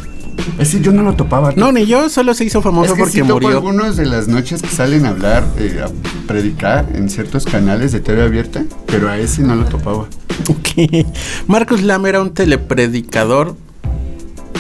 [0.58, 1.54] Ese yo no lo topaba.
[1.56, 3.50] No, ni yo, solo se hizo famoso es que porque sí topo murió.
[3.50, 5.90] algunos de las noches que salen a hablar, eh, a
[6.28, 10.08] predicar en ciertos canales de TV abierta, pero a ese no lo topaba.
[10.48, 11.06] Ok.
[11.48, 13.56] Marcus Lam era un telepredicador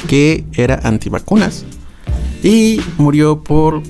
[0.08, 1.65] que era antivacunas
[2.44, 3.82] y murió por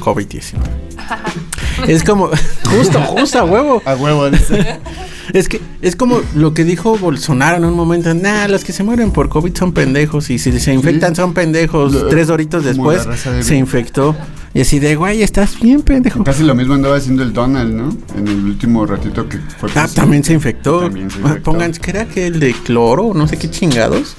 [0.00, 0.54] COVID-19.
[1.86, 2.30] Es como,
[2.64, 3.82] justo, justo, a huevo.
[3.84, 4.80] A huevo, dice.
[5.32, 8.12] Es que es como lo que dijo Bolsonaro en un momento.
[8.14, 10.30] Nah, los que se mueren por COVID son pendejos.
[10.30, 11.92] Y si se infectan son pendejos.
[11.92, 14.16] Lo- Tres la después de- se infectó.
[14.54, 16.24] Y así de, güey, estás bien pendejo.
[16.24, 17.94] Casi lo mismo andaba haciendo el Donald, ¿no?
[18.16, 19.68] En el último ratito que fue.
[19.74, 20.80] Ah, también se infectó.
[20.80, 21.42] También se Ah, infectó.
[21.52, 24.16] Pongan, que era que el de cloro, no sé qué chingados.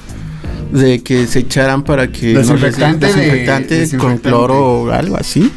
[0.72, 2.34] De que se echaran para que.
[2.34, 4.22] no les- Desinfectante de- desinfectante con desinfectante.
[4.30, 5.50] cloro o algo así.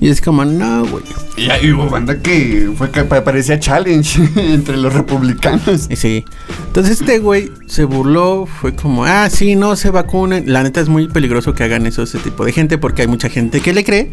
[0.00, 1.02] Y es como, no, güey.
[1.36, 4.20] Y ahí hubo banda que fue que pa- parecía challenge
[4.54, 5.88] entre los republicanos.
[5.96, 6.24] Sí.
[6.68, 10.52] Entonces este güey se burló, fue como, ah, sí, no se vacunen.
[10.52, 13.28] La neta es muy peligroso que hagan eso ese tipo de gente porque hay mucha
[13.28, 14.10] gente que le cree.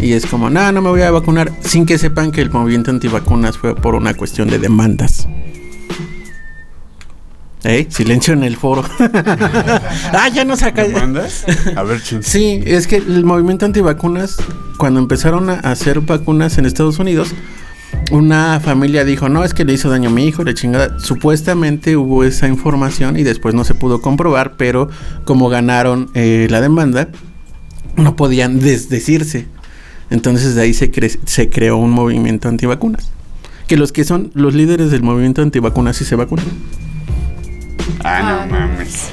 [0.00, 2.90] Y es como, no, no me voy a vacunar sin que sepan que el movimiento
[2.90, 5.28] antivacunas fue por una cuestión de demandas.
[7.64, 7.86] ¿Eh?
[7.90, 8.84] Silencio en el foro.
[8.98, 10.84] ah, ya no saca.
[10.88, 11.44] ¿Mandas?
[11.76, 12.22] A ver, ching.
[12.22, 14.36] Sí, es que el movimiento antivacunas,
[14.78, 17.34] cuando empezaron a hacer vacunas en Estados Unidos,
[18.10, 20.98] una familia dijo, no, es que le hizo daño a mi hijo, la chingada.
[20.98, 24.88] Supuestamente hubo esa información y después no se pudo comprobar, pero
[25.24, 27.08] como ganaron eh, la demanda,
[27.96, 29.46] no podían desdecirse.
[30.10, 33.12] Entonces de ahí se, cre- se creó un movimiento antivacunas.
[33.68, 36.46] Que los que son los líderes del movimiento antivacunas sí se vacunan.
[38.04, 39.12] Ah, no mames.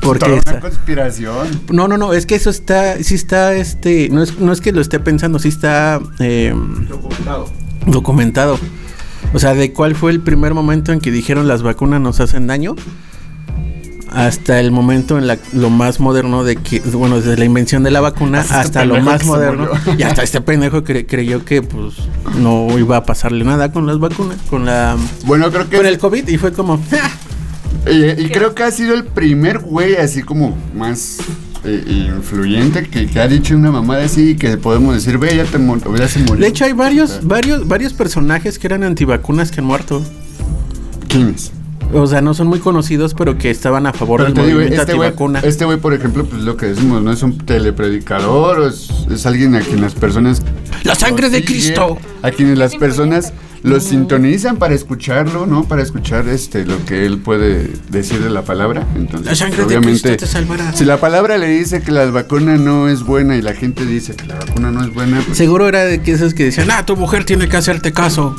[0.00, 1.48] Porque Toda una conspiración.
[1.72, 4.72] No, no, no, es que eso está, sí está, este, no es, no es que
[4.72, 6.52] lo esté pensando, sí está eh,
[6.88, 7.48] Documentado.
[7.86, 8.58] documentado.
[9.32, 12.48] O sea, de cuál fue el primer momento en que dijeron las vacunas nos hacen
[12.48, 12.74] daño,
[14.14, 17.90] hasta el momento en la, lo más moderno de que, bueno, desde la invención de
[17.90, 19.68] la vacuna Hasta hasta, este lo más moderno.
[19.98, 21.94] Y hasta este pendejo cre- creyó que pues
[22.38, 24.96] no iba a pasarle nada con las vacunas, con la,
[25.26, 25.76] Bueno, creo que.
[25.76, 27.10] con el COVID y fue como, "Ah,
[27.90, 31.18] y, y creo que ha sido el primer güey así como más
[31.64, 31.84] eh,
[32.16, 35.58] influyente que, que ha dicho una mamada así que podemos decir, ve, ya, te
[35.98, 36.36] ya se murió.
[36.36, 40.02] De hecho, hay varios, varios, varios personajes que eran antivacunas que han muerto.
[41.08, 41.52] ¿Quiénes?
[41.94, 44.82] O sea, no son muy conocidos, pero que estaban a favor Pero del digo, movimiento
[44.82, 48.88] este este güey, por ejemplo, pues lo que decimos, no es un telepredicador, o es,
[49.10, 50.42] es alguien a quien las personas...
[50.84, 51.98] ¡La sangre de Cristo!
[52.22, 55.64] A quienes las personas lo sintonizan para escucharlo, ¿no?
[55.64, 58.86] Para escuchar este lo que él puede decir de la palabra.
[58.96, 60.72] Entonces, La sangre de obviamente, Cristo te salvará.
[60.72, 64.16] si la palabra le dice que la vacuna no es buena y la gente dice
[64.16, 65.38] que la vacuna no es buena, pues...
[65.38, 68.34] Seguro era de que esos que decían, ah, tu mujer tiene que hacerte caso.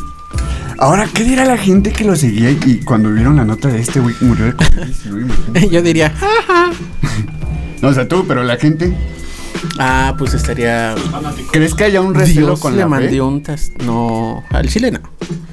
[0.80, 4.00] Ahora, ¿qué dirá la gente que lo seguía y, cuando vieron la nota de este
[4.00, 5.22] güey murió de COVID-19?
[5.22, 5.70] imagínate?
[5.70, 6.72] Yo diría, ah,
[7.82, 8.94] No, o sea, tú, pero la gente...
[9.80, 10.96] ah, pues estaría.
[11.52, 13.22] ¿Crees que haya un recelo Dios con le la mandó fe?
[13.22, 15.00] un tas- No, al chile no.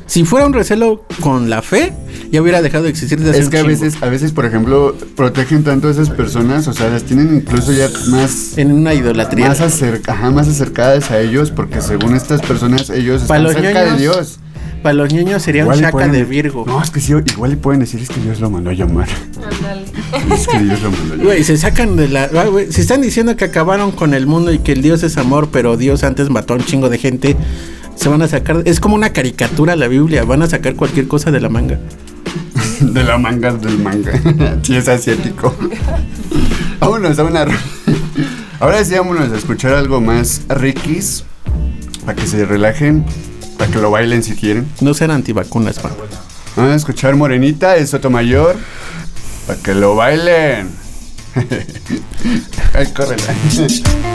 [0.07, 1.93] Si fuera un recelo con la fe,
[2.33, 5.63] ya hubiera dejado de existir desde Es que a veces, a veces, por ejemplo, protegen
[5.63, 9.47] tanto a esas personas, o sea, las tienen incluso ya más, En una idolatría.
[9.47, 13.99] más, acerca- ajá, más acercadas a ellos, porque según estas personas, ellos están cerca de
[14.01, 14.41] Dios.
[14.83, 16.65] Para los niños sería Igual un chaca pueden- de Virgo.
[16.67, 19.09] No, es que sí, igual le pueden decir es que Dios lo mandó a llamar.
[19.37, 19.85] Ándale.
[20.35, 21.27] Es que Dios lo mandó a llamar.
[21.27, 22.25] Güey, se sacan de la.
[22.25, 25.17] ah, güey, si están diciendo que acabaron con el mundo y que el Dios es
[25.19, 27.37] amor, pero Dios antes mató a un chingo de gente,
[27.95, 28.63] se van a sacar.
[28.65, 31.79] Es como una caricatura la Biblia, van a sacar cualquier cosa de la manga.
[32.81, 34.13] De la manga del manga.
[34.63, 35.55] sí, es asiático.
[36.81, 37.47] vámonos a una.
[38.59, 41.25] Ahora sí, vámonos a escuchar algo más Rikis.
[42.07, 43.05] Para que se relajen.
[43.61, 44.73] Para que lo bailen si quieren.
[44.81, 45.93] No sean antivacunas, man.
[46.57, 48.57] Vamos a escuchar Morenita de Sotomayor.
[49.47, 50.71] Para que lo bailen.
[52.73, 53.35] Ay, córrela.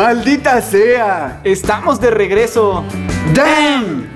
[0.00, 1.42] ¡Maldita sea!
[1.44, 2.82] Estamos de regreso.
[3.34, 4.08] ¡Damn!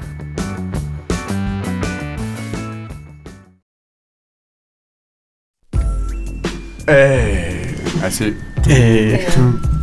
[6.86, 8.34] Eh, así,
[8.66, 9.26] Eh,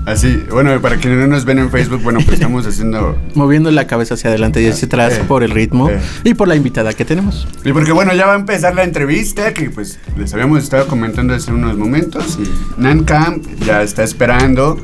[0.08, 0.43] así.
[0.49, 4.16] Bueno, para quienes no nos ven en Facebook, bueno, pues estamos haciendo moviendo la cabeza
[4.16, 5.99] hacia adelante y hacia atrás Eh, por el ritmo eh.
[6.24, 7.47] y por la invitada que tenemos.
[7.64, 11.34] Y porque bueno, ya va a empezar la entrevista que pues les habíamos estado comentando
[11.36, 14.80] hace unos momentos y Nan Camp ya está esperando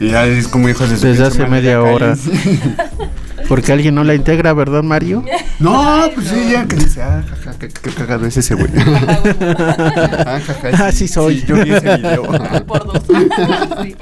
[0.00, 2.16] y ya es como hijos de su Desde hace media hora.
[3.48, 5.24] Porque alguien no la integra, ¿verdad, Mario?
[5.60, 8.70] No, pues sí, ya que dice, ah, jaja, qué, qué cagado es ese güey.
[8.76, 11.40] ah, jaja, Así soy.
[11.40, 12.24] Sí, yo vi ese video.
[12.66, 13.02] Por dos.
[13.82, 13.94] Sí.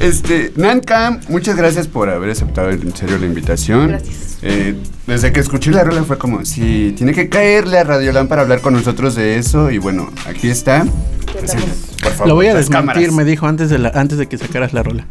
[0.00, 3.88] Este, Nan Camp, muchas gracias por haber aceptado en serio la invitación.
[3.88, 4.38] Gracias.
[4.42, 4.74] Eh,
[5.06, 8.60] desde que escuché la rola fue como, sí, tiene que caerle a Radiolan para hablar
[8.60, 9.70] con nosotros de eso.
[9.70, 10.84] Y bueno, aquí está.
[11.32, 11.72] Preséntate,
[12.02, 12.28] por favor.
[12.28, 13.12] Lo voy a desmentir, cámaras.
[13.12, 15.06] me dijo antes de, la, antes de que sacaras la rola.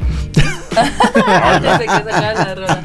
[0.76, 2.84] Ya sé que sacaban la rola.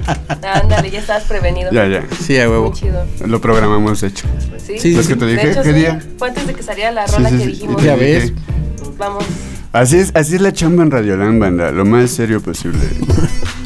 [0.54, 1.70] Ándale, ya estabas prevenido.
[1.72, 2.04] Ya, ya.
[2.22, 2.70] Sí, a huevo.
[2.70, 3.04] Muy chido.
[3.26, 4.26] Lo programamos, de hecho.
[4.50, 4.78] Pues sí.
[4.78, 5.50] Sí, ¿Ves que te De dije?
[5.50, 6.00] hecho, ¿Qué sí, día?
[6.18, 7.82] Fue antes de que saliera la rola sí, que dijimos.
[7.82, 8.32] Ya ves.
[8.98, 9.24] Vamos.
[9.72, 11.70] Así es, así es la chamba en Radiolan, banda.
[11.70, 12.78] Lo más serio posible.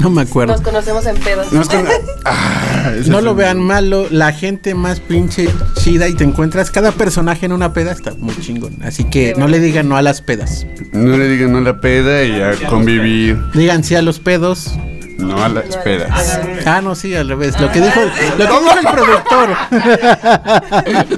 [0.01, 0.55] No me acuerdo.
[0.55, 1.47] Nos conocemos en pedos.
[2.25, 7.47] Ah, No lo vean malo, la gente más pinche chida y te encuentras cada personaje
[7.47, 8.79] en una peda está muy chingón.
[8.83, 10.67] Así que no le digan no a las pedas.
[10.93, 13.39] No le digan no a la peda y a convivir.
[13.55, 14.75] Digan sí a los pedos.
[15.23, 16.41] No a las No, pedas.
[16.67, 17.59] Ah, no, sí, al revés.
[17.61, 18.13] Lo que dijo, lo
[18.49, 19.57] que dijo el productor.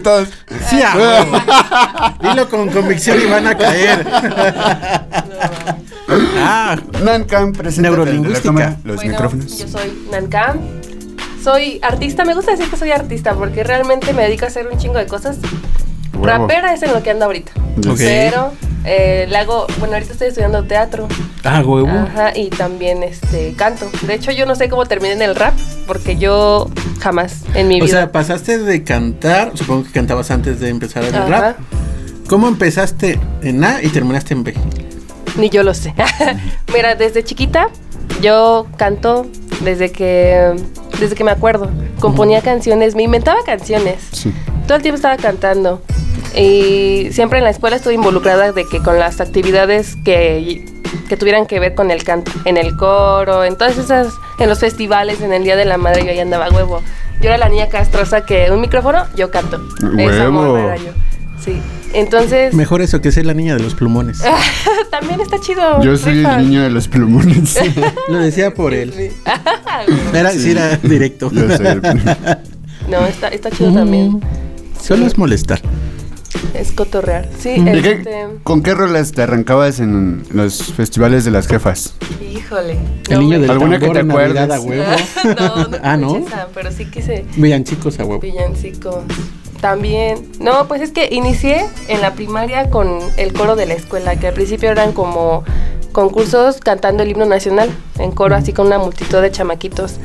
[0.02, 0.28] Todos.
[0.68, 1.42] Sí, a huevo.
[2.22, 4.06] Dilo con convicción y van a caer.
[6.38, 8.76] Ah, Nancam, presenta Neurolingüística.
[8.84, 9.58] los Bueno, micrófonos.
[9.58, 10.58] Yo soy Nancam.
[11.42, 12.24] Soy artista.
[12.24, 15.06] Me gusta decir que soy artista porque realmente me dedico a hacer un chingo de
[15.06, 15.38] cosas.
[16.12, 16.26] Huevo.
[16.26, 17.52] Rapera es en lo que ando ahorita.
[17.98, 18.52] Pero
[18.84, 19.66] eh, le hago.
[19.78, 21.08] Bueno, ahorita estoy estudiando teatro.
[21.44, 21.88] ah, huevo.
[21.88, 23.90] Ajá, y también este canto.
[24.06, 25.54] De hecho, yo no sé cómo terminé en el rap
[25.86, 26.68] porque yo
[27.00, 27.96] jamás en mi O vida.
[27.98, 31.26] sea, pasaste de cantar, supongo que cantabas antes de empezar el Ajá.
[31.28, 31.56] rap.
[32.28, 34.54] ¿Cómo empezaste en A y terminaste en B?
[35.36, 35.94] Ni yo lo sé.
[36.72, 37.68] Mira, desde chiquita
[38.22, 39.26] yo canto
[39.62, 40.54] desde que
[41.00, 41.70] desde que me acuerdo.
[42.00, 43.96] Componía canciones, me inventaba canciones.
[44.12, 44.32] Sí.
[44.66, 45.82] Todo el tiempo estaba cantando.
[46.36, 50.64] Y siempre en la escuela estuve involucrada de que con las actividades que,
[51.08, 52.32] que tuvieran que ver con el canto.
[52.44, 56.04] En el coro, en todas esas, en los festivales, en el Día de la Madre,
[56.04, 56.82] yo ahí andaba huevo.
[57.20, 59.60] Yo era la niña castrosa que un micrófono, yo canto.
[59.78, 59.88] Esa
[60.28, 60.32] Huevo.
[60.32, 60.92] morra era yo.
[61.42, 61.60] Sí.
[61.92, 64.18] Entonces, Mejor eso que ser la niña de los plumones.
[64.90, 65.80] también está chido.
[65.82, 66.40] Yo soy rifa.
[66.40, 67.56] el niño de los plumones.
[68.08, 68.92] Lo decía por él.
[70.12, 70.50] Era, sí.
[70.50, 71.30] era directo.
[71.32, 71.82] Yo soy el
[72.88, 74.20] No, está, está chido también.
[74.80, 75.60] Solo es molestar.
[76.54, 77.28] Es cotorrear.
[77.38, 78.26] Sí, ¿Y qué- este.
[78.42, 81.94] ¿Con qué rolas te arrancabas en los festivales de las jefas?
[82.34, 82.76] Híjole.
[83.08, 84.86] El niño del ¿Alguna que te Navidad a acuerdes?
[85.24, 85.36] huevo.
[85.38, 86.16] no, no, Ah, ¿no?
[86.16, 88.20] esa, pero sí quise Villancicos a huevo.
[88.20, 89.04] villancicos.
[89.60, 90.30] También.
[90.40, 94.28] No, pues es que inicié en la primaria con el coro de la escuela, que
[94.28, 95.42] al principio eran como
[95.92, 99.96] concursos cantando el himno nacional en coro, así con una multitud de chamaquitos.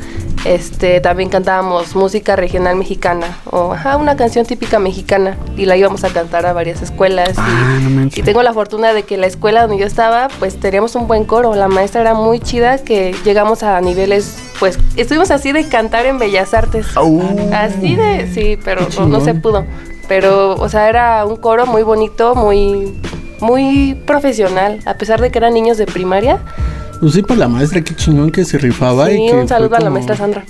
[0.46, 6.06] Este, también cantábamos música regional mexicana o ajá, una canción típica mexicana y la íbamos
[6.06, 7.32] a cantar a varias escuelas.
[7.32, 10.58] y- Ah, no y tengo la fortuna de que la escuela donde yo estaba, pues
[10.58, 11.56] teníamos un buen coro.
[11.56, 16.20] La maestra era muy chida que llegamos a niveles, pues estuvimos así de cantar en
[16.20, 16.86] Bellas Artes.
[16.96, 17.22] Au.
[17.54, 19.66] Así de, sí, pero no, no se pudo.
[20.08, 22.94] Pero, o sea, era un coro muy bonito, muy,
[23.40, 24.80] muy profesional.
[24.86, 26.40] A pesar de que eran niños de primaria.
[27.00, 29.12] Pues sí, pues la maestra, qué chingón que se rifaba.
[29.12, 30.44] y Sí, que un saludo a la maestra Sandra.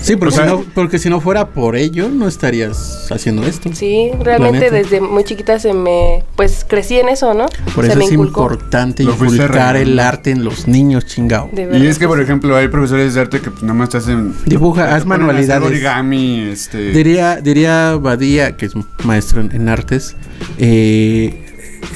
[0.00, 3.44] Sí, porque, O sea- si no, porque si no fuera por ello, no estarías haciendo
[3.46, 3.70] esto.
[3.72, 7.46] Sí, realmente desde muy chiquita se me, pues crecí en eso, ¿no?
[7.74, 8.42] Por se eso me es inculcó.
[8.42, 11.50] importante inculcar el arte en los niños, chingao.
[11.54, 14.34] Y es que, por ejemplo, hay profesores de arte que pues, nada más te hacen...
[14.46, 15.66] Dibuja, te haz manualidades.
[15.68, 16.90] origami, este...
[16.90, 18.72] Diría, diría Badía, que es
[19.04, 20.16] maestro en, en artes,
[20.58, 21.46] eh,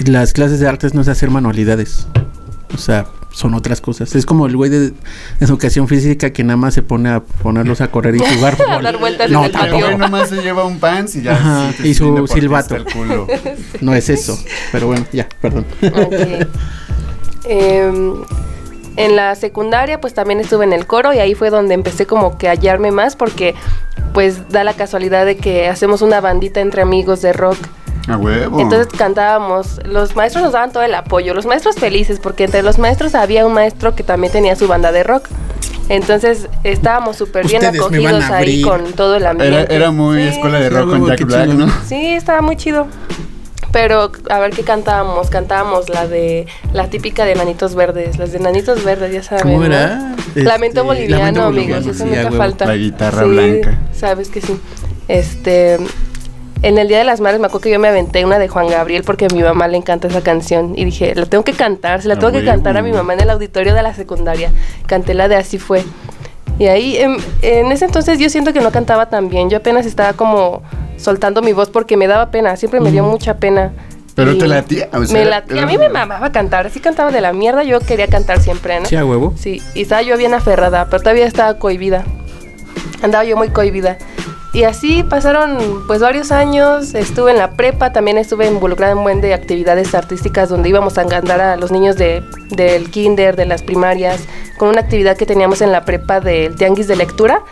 [0.06, 2.06] las clases de artes no es hacer manualidades.
[2.74, 3.06] O sea,
[3.38, 4.16] son otras cosas.
[4.16, 4.92] Es como el güey de
[5.40, 8.54] educación física que nada más se pone a ponerlos a correr y jugar.
[8.58, 8.82] A fútbol.
[8.82, 9.70] dar vueltas en no, el El patio.
[9.70, 9.98] güey tampoco.
[10.10, 11.34] nomás se lleva un pants y ya...
[11.34, 12.74] Ajá, y su silbato.
[12.74, 13.26] el culo.
[13.80, 14.36] No es eso.
[14.72, 15.64] Pero bueno, ya, perdón.
[15.82, 16.48] Ok.
[17.44, 18.14] Em,
[18.96, 22.36] en la secundaria pues también estuve en el coro y ahí fue donde empecé como
[22.36, 23.54] que a hallarme más porque
[24.12, 27.56] pues da la casualidad de que hacemos una bandita entre amigos de rock.
[28.08, 28.60] A huevo.
[28.60, 32.78] Entonces cantábamos, los maestros nos daban todo el apoyo, los maestros felices porque entre los
[32.78, 35.28] maestros había un maestro que también tenía su banda de rock.
[35.90, 39.62] Entonces estábamos súper bien acogidos ahí con todo el ambiente.
[39.62, 40.28] Era, era muy Sí.
[40.28, 41.48] escuela de Sí, rock con huevo, Jack Black.
[41.48, 41.66] ¿no?
[41.86, 42.86] Sí, estaba muy chido.
[43.72, 45.28] Pero, a ver, ¿qué cantábamos?
[45.28, 49.42] Cantábamos la de, la típica de Nanitos Verdes, las de Nanitos Verdes, ya saben.
[49.42, 49.66] ¿Cómo ¿no?
[49.66, 50.14] era?
[50.34, 51.54] Lamento Este, boliviano, Lamento amigos,
[51.84, 52.36] Boliviano, eso sí, nunca huevo.
[52.38, 52.64] falta.
[52.66, 53.78] La guitarra Sí, blanca.
[53.92, 54.58] Sabes que sí.
[55.06, 55.78] Este,
[56.62, 58.68] en el Día de las Madres me acuerdo que yo me aventé una de Juan
[58.68, 62.02] Gabriel porque a mi mamá le encanta esa canción y dije, la tengo que cantar,
[62.02, 62.50] se la tengo que huevo.
[62.50, 64.50] cantar a mi mamá en el auditorio de la secundaria.
[64.86, 65.84] Canté la de Así fue.
[66.58, 69.86] Y ahí, en, en ese entonces yo siento que no cantaba tan bien, yo apenas
[69.86, 70.62] estaba como
[70.96, 73.72] soltando mi voz porque me daba pena, siempre me dio mucha pena.
[74.16, 77.20] Pero te latía, o sea, me latía, a mí me mamaba cantar, así cantaba de
[77.20, 78.86] la mierda, yo quería cantar siempre, ¿no?
[78.86, 79.32] Sí, a huevo.
[79.36, 82.04] Sí, y estaba yo bien aferrada, pero todavía estaba cohibida.
[83.00, 83.96] Andaba yo muy cohibida.
[84.52, 89.04] Y así pasaron pues varios años, estuve en la prepa, también estuve involucrada en un
[89.04, 93.44] buen de actividades artísticas donde íbamos a andar a los niños de, del kinder, de
[93.44, 94.20] las primarias,
[94.56, 97.42] con una actividad que teníamos en la prepa del tianguis de lectura.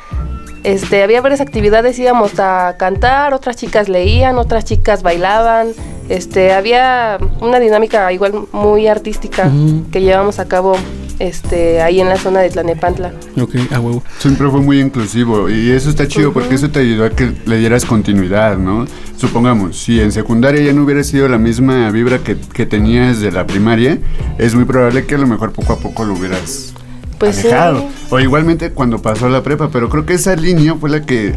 [0.64, 5.68] Este, había varias actividades, íbamos a cantar, otras chicas leían, otras chicas bailaban.
[6.09, 9.51] Este, había una dinámica igual muy artística
[9.92, 10.76] que llevamos a cabo
[11.18, 13.12] este, ahí en la zona de Tlanepantla.
[13.40, 14.02] Ok, a huevo.
[14.18, 17.58] Siempre fue muy inclusivo y eso está chido porque eso te ayudó a que le
[17.58, 18.86] dieras continuidad, ¿no?
[19.16, 23.32] Supongamos, si en secundaria ya no hubiera sido la misma vibra que, que tenías de
[23.32, 23.98] la primaria,
[24.38, 26.74] es muy probable que a lo mejor poco a poco lo hubieras
[27.18, 27.46] Pues sí.
[27.48, 27.84] alejado.
[28.10, 31.34] O igualmente cuando pasó la prepa, pero creo que esa línea fue la que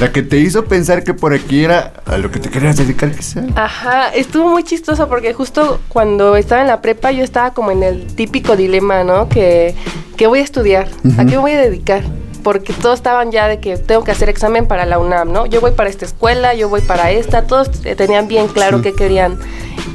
[0.00, 3.10] la que te hizo pensar que por aquí era a lo que te querías dedicar
[3.12, 3.42] quizá.
[3.54, 7.82] Ajá, estuvo muy chistoso porque justo cuando estaba en la prepa yo estaba como en
[7.82, 9.28] el típico dilema, ¿no?
[9.28, 9.74] Que,
[10.16, 10.88] ¿qué voy a estudiar?
[11.18, 12.02] ¿A qué me voy a dedicar?
[12.42, 15.46] Porque todos estaban ya de que tengo que hacer examen para la UNAM, ¿no?
[15.46, 18.82] Yo voy para esta escuela, yo voy para esta, todos tenían bien claro Sí.
[18.84, 19.38] qué querían.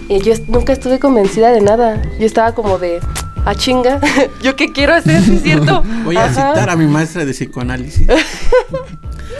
[0.08, 2.02] Y yo nunca estuve convencida de nada.
[2.18, 3.02] Yo estaba como de,
[3.46, 4.00] a chinga,
[4.42, 5.22] ¿yo qué quiero hacer?
[5.22, 5.84] ¿Sí es cierto?
[6.06, 8.08] Voy a citar a mi maestra de psicoanálisis.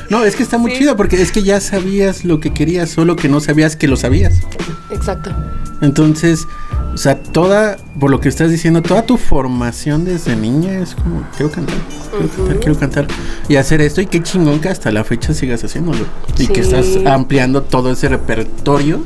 [0.10, 0.80] No, es que está muy Sí.
[0.80, 3.98] chido porque es que ya sabías lo que querías, solo que no sabías que lo
[3.98, 4.42] sabías.
[4.92, 5.32] Exacto.
[5.82, 6.48] Entonces,
[6.94, 11.24] o sea, toda, por lo que estás diciendo, toda tu formación desde niña es como,
[11.36, 11.76] quiero cantar,
[12.10, 13.08] quiero cantar, quiero cantar
[13.48, 14.02] y hacer esto.
[14.02, 16.06] Y qué chingón que hasta la fecha sigas haciéndolo.
[16.40, 19.04] Y que estás ampliando todo ese repertorio.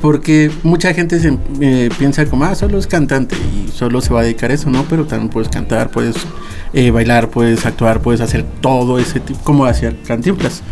[0.00, 4.20] Porque mucha gente se, eh, piensa como, ah, solo es cantante y solo se va
[4.20, 4.84] a dedicar a eso, ¿no?
[4.88, 6.14] Pero también puedes cantar, puedes
[6.72, 10.62] eh, bailar, puedes actuar, puedes hacer todo ese tipo, como hacía Cantinflas.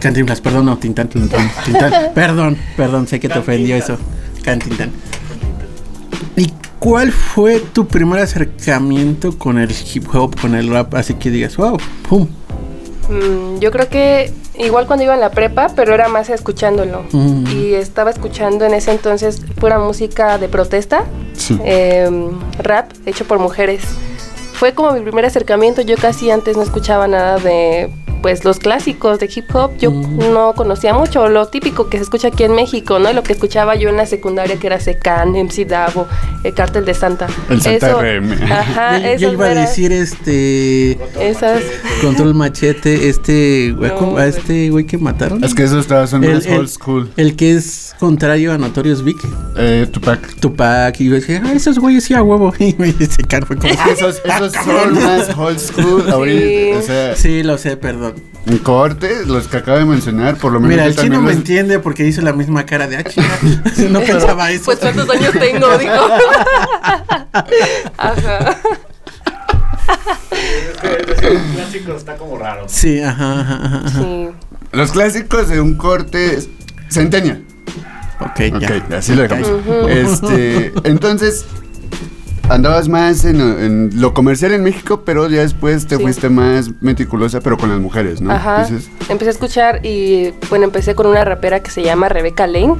[0.00, 1.92] Cantinflas, perdón, no, Tintán, Tintán, Tintán.
[2.14, 3.96] Perdón, perdón, sé que te ofendió eso.
[4.42, 4.90] Cantintan.
[6.36, 10.94] ¿Y cuál fue tu primer acercamiento con el hip hop, con el rap?
[10.94, 11.78] Así que digas, wow,
[12.08, 12.26] pum.
[13.08, 17.04] Mm, yo creo que igual cuando iba en la prepa, pero era más escuchándolo.
[17.12, 17.46] Mm.
[17.52, 21.04] Y estaba escuchando en ese entonces pura música de protesta,
[21.36, 21.58] Sí.
[21.64, 22.10] eh,
[22.58, 23.82] rap hecho por mujeres.
[24.62, 25.82] Fue como mi primer acercamiento.
[25.82, 27.90] Yo casi antes no escuchaba nada de
[28.22, 29.72] pues los clásicos de hip hop.
[29.80, 30.32] Yo Mm.
[30.32, 33.10] no conocía mucho lo típico que se escucha aquí en México, ¿no?
[33.10, 36.06] Y lo que escuchaba yo en la secundaria que era Secan, MC Davo,
[36.44, 37.26] el Cártel de Santa.
[37.50, 38.32] El Santa RM.
[38.48, 41.62] Ajá, yo, yo iba a decir este esas.
[42.00, 44.16] control machete, este güey, No, ¿cómo?
[44.18, 45.42] a este güey que mataron.
[45.42, 47.10] Es que esos estaban son El- más el- old school.
[47.16, 49.16] El que es contrario a Notorious Big,
[49.58, 50.36] Eh, Tupac.
[50.38, 52.52] Tupac, y yo decía, ah, esos güeyes sí a huevo.
[52.60, 56.78] Y me dice, "Car, fue como, Esos, esos son más old school ahorita.
[56.78, 58.14] O sea, Sí, lo sé, perdón.
[58.46, 60.70] en corte, los que acabo de mencionar, por lo menos.
[60.76, 63.38] Mira, el chino me entiende porque hizo la misma cara de ah, chinga".
[63.90, 64.64] No pensaba eso.
[64.66, 65.92] Pues cuántos años tengo, digo.
[67.98, 68.58] Ajá.
[71.54, 72.64] Clásico está como raro.
[72.68, 73.82] Sí, ajá, ajá, ajá.
[73.86, 74.00] ajá.
[74.00, 74.28] Sí.
[74.72, 76.38] Los clásicos de un corte
[76.88, 77.42] centennial.
[78.20, 78.68] Ok, ya.
[78.76, 79.50] Ok, así lo dejamos.
[79.88, 81.44] Este, entonces,
[82.54, 86.02] andabas más en, en lo comercial en México, pero ya después te Sí.
[86.02, 88.32] fuiste más meticulosa, pero con las mujeres, ¿no?
[88.32, 88.66] Ajá.
[89.08, 92.76] Empecé a escuchar y bueno, empecé con una rapera que se llama Rebeca Lane.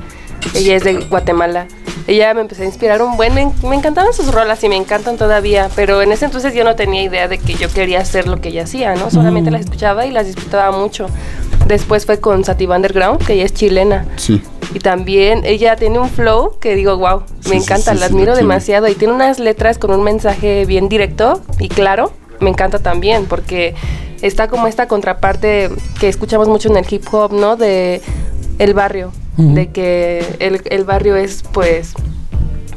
[0.55, 1.66] Ella es de Guatemala.
[2.07, 5.70] Ella me empezó a inspirar un buen, me, encantaban sus rolas y me encantan todavía,
[5.76, 8.49] pero en ese entonces yo no tenía idea de que yo quería hacer lo que
[8.49, 9.11] ella hacía, ¿no?
[9.11, 9.53] Solamente Mm.
[9.53, 11.07] las escuchaba y las disfrutaba mucho.
[11.66, 14.07] Después fue con Sativa Underground, que ella es chilena.
[14.16, 14.43] sí.
[14.74, 18.34] Y también ella tiene un flow que digo, wow, me sí, encanta, sí, la admiro
[18.34, 18.88] demasiado.
[18.88, 22.11] Y tiene unas letras con un mensaje bien directo y claro.
[22.40, 23.74] Me encanta también porque
[24.22, 25.68] está como esta contraparte
[26.01, 27.57] que escuchamos mucho en el hip hop, ¿no?
[27.57, 28.01] De
[28.59, 31.95] el barrio, De que el, el barrio es pues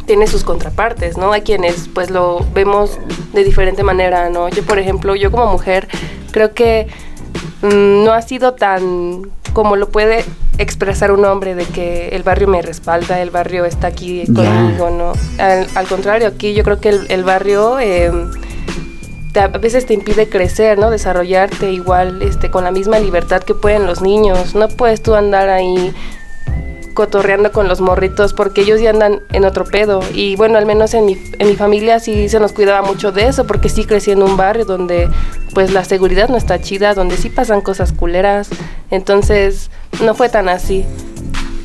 [0.05, 1.31] tiene sus contrapartes, ¿no?
[1.33, 2.97] Hay quienes pues lo vemos
[3.33, 4.49] de diferente manera, ¿no?
[4.49, 5.87] Yo, por ejemplo, yo como mujer
[6.31, 6.87] creo que
[7.61, 10.23] mm, no ha sido tan como lo puede
[10.57, 15.13] expresar un hombre de que el barrio me respalda, el barrio está aquí conmigo, ¿no?
[15.37, 18.11] Al, al contrario, aquí yo creo que el, el barrio eh,
[19.33, 20.89] te- a veces te impide crecer, ¿no?
[20.91, 24.55] Desarrollarte igual, este, con la misma libertad que pueden los niños.
[24.55, 25.93] No puedes tú andar ahí
[26.95, 29.99] cotorreando con los morritos porque ellos ya andan en otro pedo.
[30.13, 33.27] Y bueno, al menos en mi, en mi familia sí se nos cuidaba mucho de
[33.27, 35.07] eso porque sí crecí en un barrio donde
[35.53, 38.49] pues la seguridad no está chida, donde sí pasan cosas culeras.
[38.89, 39.69] Entonces
[40.03, 40.83] no fue tan así.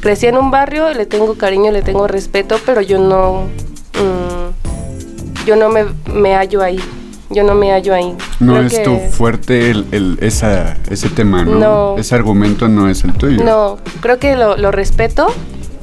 [0.03, 3.45] Crecí en un barrio, le tengo cariño, le tengo respeto, pero yo no...
[3.95, 6.78] mm, yo no me, me hallo ahí.
[7.31, 8.16] Yo no me hallo ahí.
[8.41, 11.55] No Creo es que- tu fuerte el, el- esa, ese tema, ¿no?
[11.59, 11.97] No.
[11.97, 13.45] Ese argumento no es el tuyo.
[13.45, 15.28] No, creo que lo, lo respeto.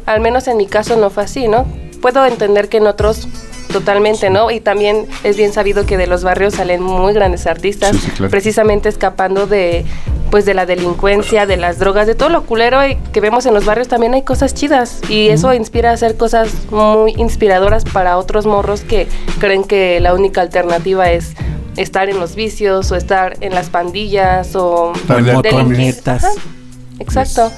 [0.06, 1.66] Al menos en mi caso no fue así, ¿no?
[2.02, 3.28] Puedo entender que en otros
[3.72, 4.52] totalmente, ¿no?
[4.52, 8.12] Y también es bien sabido que de los barrios salen muy grandes artistas, Sí, sí,
[8.12, 8.30] claro.
[8.32, 9.86] precisamente escapando de
[10.30, 12.80] pues de la delincuencia, de las drogas, de todo lo culero
[13.14, 16.50] que vemos en los barrios también hay cosas chidas y eso inspira a hacer cosas
[16.70, 19.08] muy inspiradoras para otros morros que
[19.40, 21.34] creen que la única alternativa es
[21.78, 24.92] estar en los vicios o estar en las pandillas o.
[25.08, 26.26] Motonetas.
[27.00, 27.52] Exacto.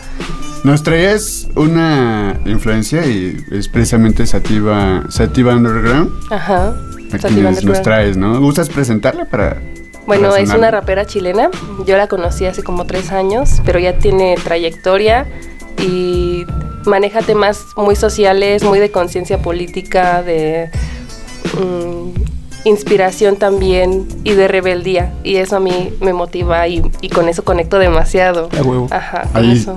[0.64, 6.12] Nos traías una influencia y es precisamente Sativa, Sativa Underground.
[6.32, 6.76] Ajá.
[7.14, 8.40] A Sativa nos traes, ¿no?
[8.40, 9.62] ¿Gustas presentarla para.?
[10.06, 11.50] Bueno, es una rapera chilena.
[11.86, 15.28] Yo la conocí hace como tres años, pero ya tiene trayectoria
[15.82, 16.46] y
[16.86, 20.72] maneja temas muy sociales, muy de conciencia política, de
[21.54, 25.14] mm, inspiración también y de rebeldía.
[25.24, 28.50] Y eso a mí me motiva y, y con eso conecto demasiado.
[28.58, 28.88] A huevo.
[28.92, 29.76] Ajá, con Ahí- eso.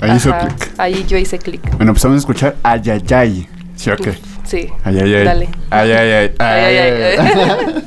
[0.00, 0.72] Ahí hizo clic.
[0.78, 1.62] Ahí yo hice clic.
[1.76, 3.48] Bueno, pues vamos a escuchar Ayayay.
[3.76, 4.12] ¿Sí o qué?
[4.44, 4.68] Sí.
[4.84, 5.24] Ayayay.
[5.24, 5.48] Dale.
[5.70, 6.32] Ayayay.
[6.38, 7.84] Ay, ay, ay, ay.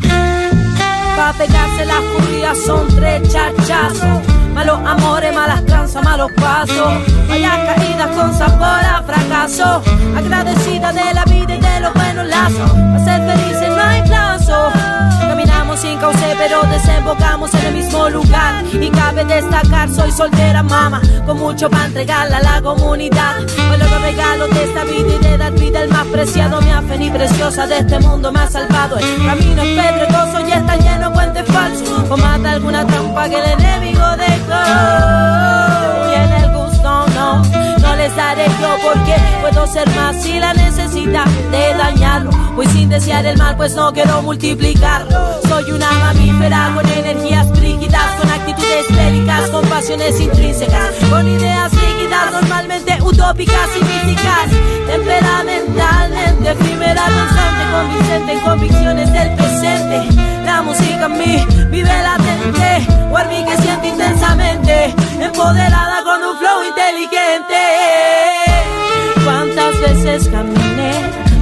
[1.16, 4.22] Pa' pegarse las judías son tres chachazos.
[4.60, 6.92] Malos amores, malas tranzas, malos pasos.
[7.30, 9.80] Vaya caídas con sabor a fracaso.
[10.14, 12.70] Agradecida de la vida y de los buenos lazos.
[12.70, 14.70] Para ser felices no hay plazo.
[15.80, 18.62] Sin cauce, pero desembocamos en el mismo lugar.
[18.70, 21.00] Y cabe destacar, soy soltera mama.
[21.24, 23.36] Con mucho para entregarle a la comunidad.
[23.56, 26.60] Valoro los regalos de esta vida y de dar vida el más preciado.
[26.60, 28.98] Mi afen y preciosa de este mundo más salvado.
[28.98, 32.10] El camino es pedregoso y está lleno de puentes falsos.
[32.10, 34.60] O mata alguna trampa que el enemigo dejó.
[36.10, 37.69] Tiene el gusto, no.
[38.00, 42.30] Les daré yo porque puedo ser más si la necesidad de dañarlo.
[42.56, 45.42] Voy sin desear el mal, pues no quiero multiplicarlo.
[45.46, 47.46] Soy una mamífera con energías
[47.90, 54.46] con actitudes bélicas, con pasiones intrínsecas, con ideas rígidas, normalmente utópicas y místicas.
[54.86, 60.08] Temperamentalmente, efímera, constante, convincente en convicciones del presente.
[60.44, 62.86] La música en mí vive latente,
[63.28, 67.60] mí que siente intensamente, empoderada con un flow inteligente.
[69.24, 70.92] ¿Cuántas veces caminé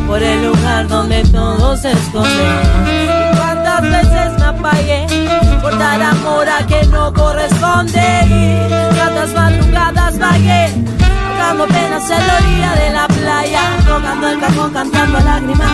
[0.07, 3.18] por el lugar donde todo se esconde?
[4.69, 8.01] ¿Y cuántas veces me apagué por dar amor a que no corresponde?
[8.27, 10.75] Y cuántas madrugadas vagué,
[11.27, 15.71] ahogando penas en la orilla de la playa, tocando el cajón cantando lágrimas,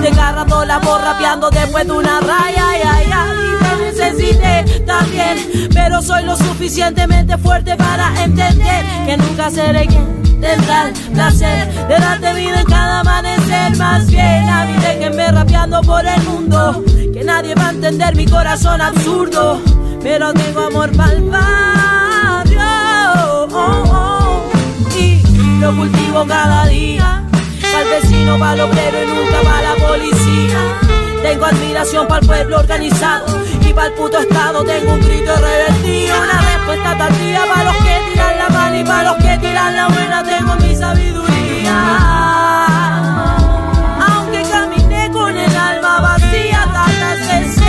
[0.00, 3.61] desgarrando la voz rapeando después de una raya,
[3.92, 5.38] necesité también,
[5.72, 11.94] pero soy lo suficientemente fuerte para entender que nunca seré quien tendrá el placer de
[11.98, 13.76] darte vida en cada amanecer.
[13.76, 16.82] Más bien a mí déjenme rapeando por el mundo,
[17.12, 19.60] que nadie va a entender mi corazón absurdo,
[20.02, 22.60] pero tengo amor para el barrio
[23.24, 25.22] oh, oh, y
[25.60, 27.24] lo cultivo cada día.
[27.60, 30.81] Para el vecino, para el obrero y nunca para la policía.
[31.22, 33.26] Tengo admiración para el pueblo organizado
[33.60, 36.16] y para el puto estado tengo un grito revertido.
[36.20, 39.88] Una respuesta tardía para los que tiran la mala y para los que tiran la
[39.88, 41.74] buena tengo mi sabiduría.
[44.08, 47.60] Aunque caminé con el alma vacía tantas veces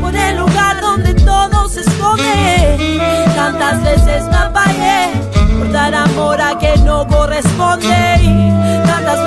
[0.00, 2.98] por el lugar donde todo se esconde,
[3.36, 5.12] tantas veces me apagué
[5.58, 8.50] por dar amor a que no corresponde y
[8.86, 9.20] tantas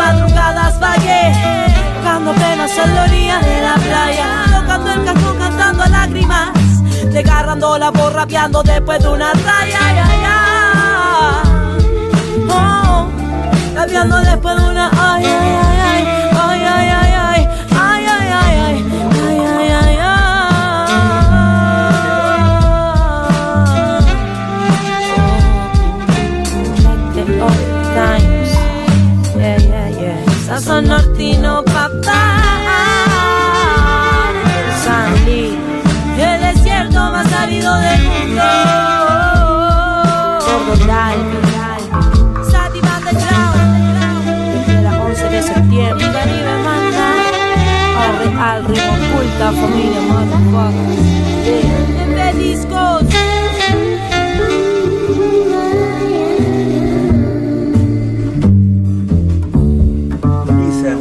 [0.79, 1.33] vagué
[1.95, 4.27] tocando penas en la orilla de la playa
[4.59, 6.49] tocando el cajón cantando lágrimas
[7.11, 11.47] desgarrando la voz rapeando después de una raya ay, ay, ay.
[12.49, 13.07] Oh,
[13.75, 15.76] rapeando después de una ay
[49.47, 50.99] la familia, motherfuckers.
[51.45, 52.03] Yeah.
[52.03, 53.03] Entre discos.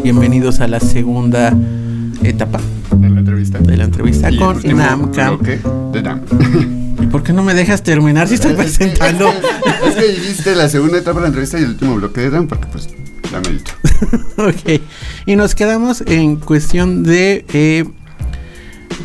[0.03, 1.53] Bienvenidos a la segunda
[2.22, 2.61] etapa
[2.92, 3.59] En la entrevista.
[3.59, 5.38] de la entrevista Y con Namcam.
[5.92, 6.20] de Nam.
[7.03, 9.28] ¿Y por qué no me dejas terminar si estoy Es que- presentando?
[9.86, 12.47] Es que dijiste la segunda etapa de la entrevista y el último bloque de Dan,
[12.47, 12.88] porque pues
[13.32, 13.72] la medito.
[14.38, 14.80] ok.
[15.26, 17.84] Y nos quedamos en cuestión de eh,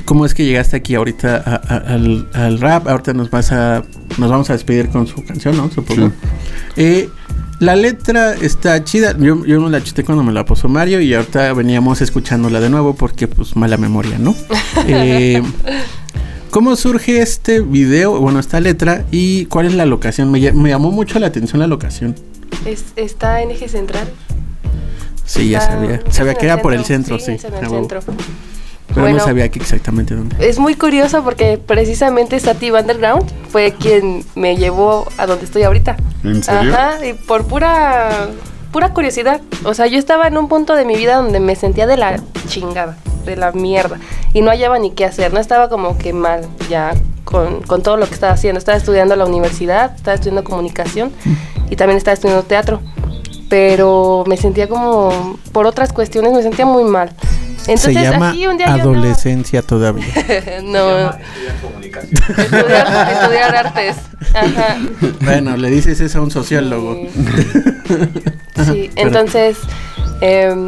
[0.06, 2.88] cómo es que llegaste aquí ahorita a- a- al, al rap.
[2.88, 3.84] Ahorita nos vas a
[4.18, 5.70] nos vamos a despedir con su canción, ¿no?
[5.72, 6.08] Supongo.
[6.10, 6.14] Sí.
[6.78, 7.10] Eh,
[7.60, 9.16] la letra está chida.
[9.18, 12.70] Yo, yo me la chuté cuando me la puso Mario y ahorita veníamos escuchándola de
[12.70, 14.36] nuevo porque pues mala memoria, ¿no?
[14.88, 15.42] Eh,
[16.50, 20.30] ¿Cómo surge este video, bueno, esta letra y cuál es la locación?
[20.32, 22.14] Me, ll- me llamó mucho la atención la locación.
[22.66, 24.10] Es- está en eje central.
[25.24, 26.02] Sí, ya sabía.
[26.10, 27.32] Sabía que era por el centro, sí.
[27.32, 27.76] en el a huevo.
[27.88, 28.02] centro.
[28.94, 29.18] Pero Bueno.
[29.18, 30.36] no sabía que exactamente dónde.
[30.48, 35.98] Es muy curioso porque precisamente Sativa Underground fue quien me llevó a donde estoy ahorita.
[36.24, 36.74] ¿En serio?
[36.74, 38.28] Ajá, y por pura
[38.72, 39.42] pura curiosidad.
[39.66, 42.20] O sea, yo estaba en un punto de mi vida donde me sentía de la
[42.48, 43.98] chingada, de la mierda.
[44.34, 46.94] Y no hallaba ni qué hacer, no estaba como que mal ya
[47.26, 48.60] con, con todo lo que estaba haciendo.
[48.60, 51.12] Estaba estudiando en la universidad, estaba estudiando comunicación
[51.70, 52.82] y también estaba estudiando teatro.
[53.50, 57.12] Pero me sentía como, por otras cuestiones, me sentía muy mal.
[57.68, 60.06] Entonces, Se llama así un día adolescencia todavía.
[60.64, 63.98] no, estudiar, estudiar artes.
[64.34, 64.78] Ajá.
[65.22, 66.98] bueno, le dices eso a un sociólogo.
[68.66, 69.58] Sí, entonces,
[70.22, 70.68] em,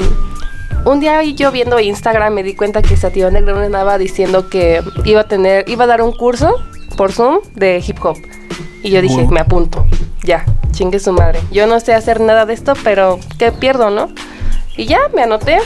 [0.86, 5.22] un día yo viendo Instagram me di cuenta que Sativa Underground andaba diciendo que iba
[5.22, 6.56] a tener, iba a dar un curso
[6.98, 8.18] por Zoom de hip hop.
[8.84, 9.86] Y yo dije, me apunto,
[10.24, 11.40] ya, chingue su madre.
[11.52, 14.10] Yo no sé hacer nada de esto, pero ¿qué pierdo, no?
[14.76, 15.60] Y ya, me anoté.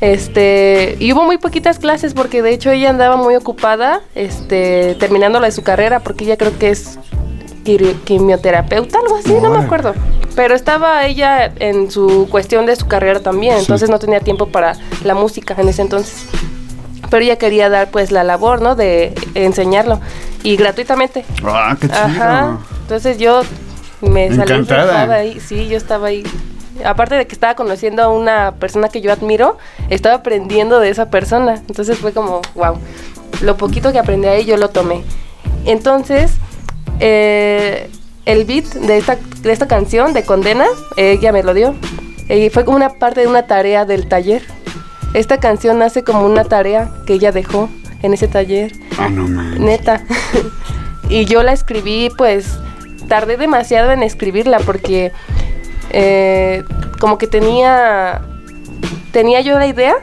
[0.00, 5.40] Este, y hubo muy poquitas clases porque de hecho ella andaba muy ocupada, este, terminando
[5.40, 6.98] la de su carrera, porque ella creo que es
[8.04, 9.94] quimioterapeuta, algo así, no me acuerdo.
[10.34, 13.60] Pero estaba ella en su cuestión de su carrera también, Sí.
[13.62, 14.74] entonces no tenía tiempo para
[15.04, 16.24] la música en ese entonces.
[17.10, 18.74] Pero ella quería dar pues la labor, ¿no?
[18.76, 20.00] De enseñarlo
[20.42, 21.24] y gratuitamente.
[21.44, 21.98] ¡Ah, qué chido!
[22.00, 22.58] Ajá.
[22.82, 23.42] Entonces yo
[24.00, 24.58] me salí Encantada.
[24.84, 26.22] encantada ahí, sí, yo estaba ahí.
[26.84, 29.58] Aparte de que estaba conociendo a una persona que yo admiro,
[29.88, 31.62] estaba aprendiendo de esa persona.
[31.68, 32.78] Entonces fue como, wow.
[33.42, 35.02] Lo poquito que aprendí ahí yo lo tomé.
[35.64, 36.32] Entonces,
[37.00, 37.90] eh,
[38.24, 40.66] el beat de esta, de esta canción, de Condena,
[40.96, 41.74] ella me lo dio.
[42.28, 44.42] Y fue como una parte de una tarea del taller.
[45.14, 47.70] Esta canción nace como una tarea que ella dejó
[48.02, 48.72] en ese taller.
[48.98, 49.64] Ah, no man.
[49.64, 50.02] Neta.
[51.08, 52.58] y yo la escribí, pues
[53.08, 55.12] tardé demasiado en escribirla porque
[55.90, 56.64] eh,
[57.00, 58.20] como que tenía,
[59.12, 59.94] tenía yo la idea,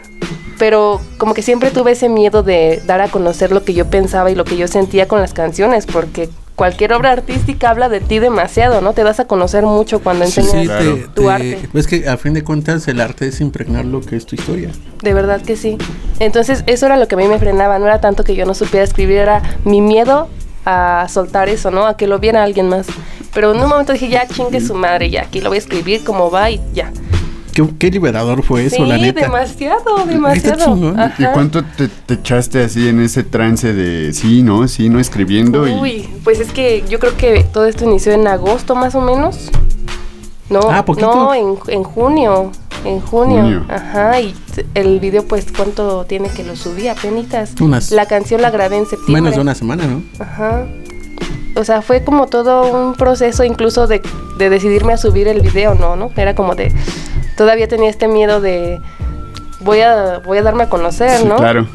[0.58, 4.32] pero como que siempre tuve ese miedo de dar a conocer lo que yo pensaba
[4.32, 8.20] y lo que yo sentía con las canciones, porque cualquier obra artística habla de ti
[8.20, 8.94] demasiado, ¿no?
[8.94, 10.96] Te das a conocer mucho cuando enseñas Sí, claro.
[10.96, 11.70] te- tu te- arte.
[11.74, 14.70] Es que a fin de cuentas el arte es impregnar lo que es tu historia.
[15.04, 15.78] De verdad que sí.
[16.20, 17.78] Entonces, eso era lo que a mí me frenaba.
[17.78, 20.30] No era tanto que yo no supiera escribir, era mi miedo
[20.66, 21.86] a soltar eso, ¿no?
[21.86, 22.88] A que lo viera alguien más.
[23.34, 26.04] Pero en un momento dije, ya chingue su madre, ya aquí lo voy a escribir
[26.04, 26.92] como va y ya.
[27.54, 29.22] Qué, qué liberador fue eso, sí, la neta.
[29.22, 30.94] demasiado, demasiado.
[31.18, 35.66] ¿Y cuánto te, te echaste así en ese trance de sí, no, sí, no, escribiendo?
[35.66, 39.02] y Uy, pues es que yo creo que todo esto inició en agosto más o
[39.02, 39.52] menos.
[40.50, 41.08] No, Ah, poquito.
[41.08, 42.52] no, en, en junio.
[42.84, 43.42] En junio.
[43.42, 43.66] Junio.
[43.68, 44.36] Ajá, y
[44.76, 47.54] el video pues cuánto tiene que lo subí apenas.
[47.60, 49.22] Unas- La canción la grabé en septiembre.
[49.22, 50.04] Menos de una semana, ¿no?
[50.20, 50.66] Ajá.
[51.56, 54.02] O sea, fue como todo un proceso incluso de,
[54.38, 55.96] de decidirme a subir el video, ¿no?
[55.96, 56.12] ¿no?
[56.16, 56.72] Era como de...
[57.38, 58.80] Todavía tenía este miedo de...
[59.66, 61.38] Voy a, voy a darme a conocer, Sí, ¿no?
[61.38, 61.68] claro.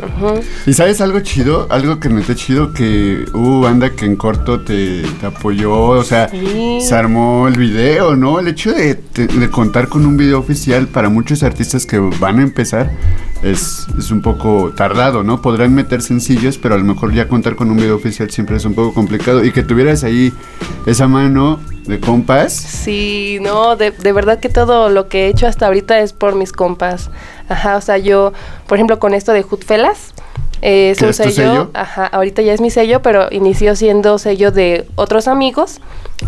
[0.65, 1.67] ¿Y sabes algo chido?
[1.71, 6.05] Algo que me está chido que hubo banda que en corto te, te apoyó, o
[6.05, 6.79] sea, Sí.
[6.81, 8.39] se armó el video, ¿no?
[8.39, 8.97] El hecho de
[9.51, 12.91] contar con un video oficial para muchos artistas que van a empezar
[13.43, 15.41] es, es un poco tardado, ¿no?
[15.41, 18.65] Podrán meter sencillos, pero a lo mejor ya contar con un video oficial siempre es
[18.65, 19.45] un poco complicado.
[19.45, 20.33] Y que tuvieras ahí
[20.87, 22.53] esa mano de compas.
[22.53, 26.35] Sí, no, de, de verdad que todo lo que he hecho hasta ahorita es por
[26.35, 27.11] mis compas.
[27.49, 28.33] Ajá, o sea, yo,
[28.67, 30.13] por ejemplo, con esto de Hoodfellas,
[30.63, 31.71] eh, es ¿Qué un sello, sello?
[31.73, 35.81] ajá, ahorita ya es mi sello, pero inició siendo sello de otros amigos.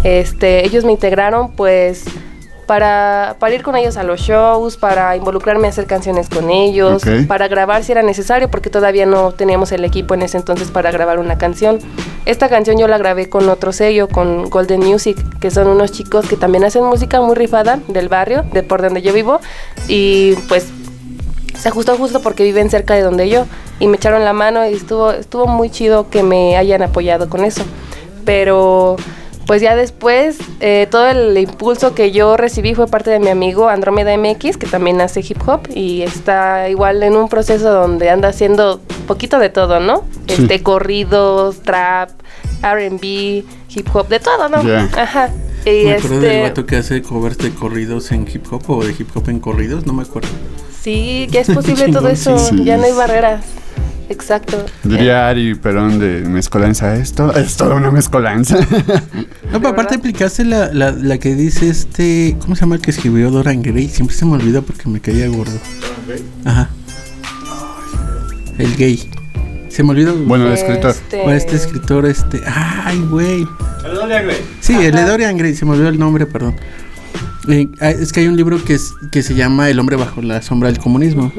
[0.04, 2.04] Este, ellos me integraron, pues,
[2.66, 7.02] para, para ir con ellos a los shows, para involucrarme a hacer canciones con ellos,
[7.28, 10.90] para grabar si era necesario, porque todavía no teníamos el equipo en ese entonces para
[10.90, 11.78] grabar una canción.
[12.24, 16.28] Esta canción yo la grabé con otro sello, con Golden Music, que son unos chicos
[16.28, 19.40] que también hacen música muy rifada del barrio, de por donde yo vivo,
[19.88, 20.68] y pues
[21.58, 23.46] se ajustó justo porque viven cerca de donde yo
[23.78, 27.44] y me echaron la mano y estuvo estuvo muy chido que me hayan apoyado con
[27.44, 27.62] eso.
[28.24, 28.96] Pero
[29.46, 33.68] pues ya después eh, todo el impulso que yo recibí fue parte de mi amigo
[33.68, 38.28] Andrómeda MX que también hace hip hop y está igual en un proceso donde anda
[38.28, 40.04] haciendo poquito de todo, ¿no?
[40.28, 40.42] Sí.
[40.42, 42.10] Este corridos, trap,
[42.62, 44.62] R&B, hip hop, de todo, ¿no?
[44.62, 44.88] Ya.
[44.96, 45.30] Ajá.
[45.64, 48.84] Y me acuerdo del este vato que hace covers de corridos en hip hop o
[48.84, 50.28] de hip hop en corridos, no me acuerdo.
[50.80, 52.64] Sí, ya es posible todo eso, sí.
[52.64, 53.44] ya no hay barreras.
[54.08, 54.64] Exacto.
[54.82, 57.32] Diría Ari Perón de mezcolanza esto.
[57.36, 58.58] Es toda una mezcolanza.
[59.52, 62.36] No, pero aparte aplicaste la, la, la que dice este.
[62.40, 63.86] ¿Cómo se llama el que escribió Doran Gray?
[63.86, 65.58] Siempre se me olvida porque me caía gordo.
[66.46, 66.70] Ajá.
[68.56, 69.10] El gay.
[69.68, 70.14] Se me olvidó.
[70.14, 70.92] bueno, el escritor.
[70.92, 72.40] Este, O este escritor, este.
[72.46, 73.46] Ay, güey.
[73.82, 74.36] Saludos, Grey.
[74.60, 76.56] Sí, el de Dorian Gray, se me olvidó el nombre, perdón.
[77.48, 80.22] Eh, ah, es que hay un libro que, es, que se llama El hombre bajo
[80.22, 81.32] la sombra del comunismo.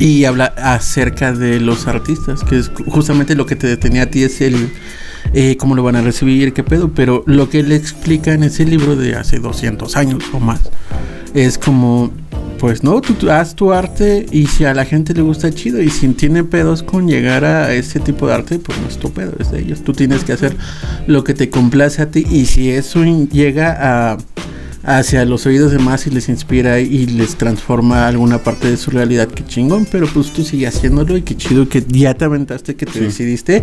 [0.00, 4.06] Y habla acerca de los artistas, que es ju- justamente lo que te detenía a
[4.06, 4.70] ti es el
[5.34, 6.90] eh, cómo lo van a recibir, qué pedo.
[6.94, 10.60] Pero lo que él explica en ese libro de hace 200 años o más
[11.34, 12.10] es como,
[12.58, 15.80] pues no, tú, tú haz tu arte y si a la gente le gusta chido
[15.80, 19.12] y si tiene pedos con llegar a ese tipo de arte, pues no es tu
[19.12, 19.84] pedo, es de ellos.
[19.84, 20.56] Tú tienes que hacer
[21.06, 23.76] lo que te complace a ti y si eso llega
[24.12, 24.16] a
[24.82, 28.90] hacia los oídos de más y les inspira y les transforma alguna parte de su
[28.90, 32.74] realidad, qué chingón, pero pues tú sigues haciéndolo y qué chido que ya te aventaste,
[32.76, 33.00] que te Sí.
[33.00, 33.62] decidiste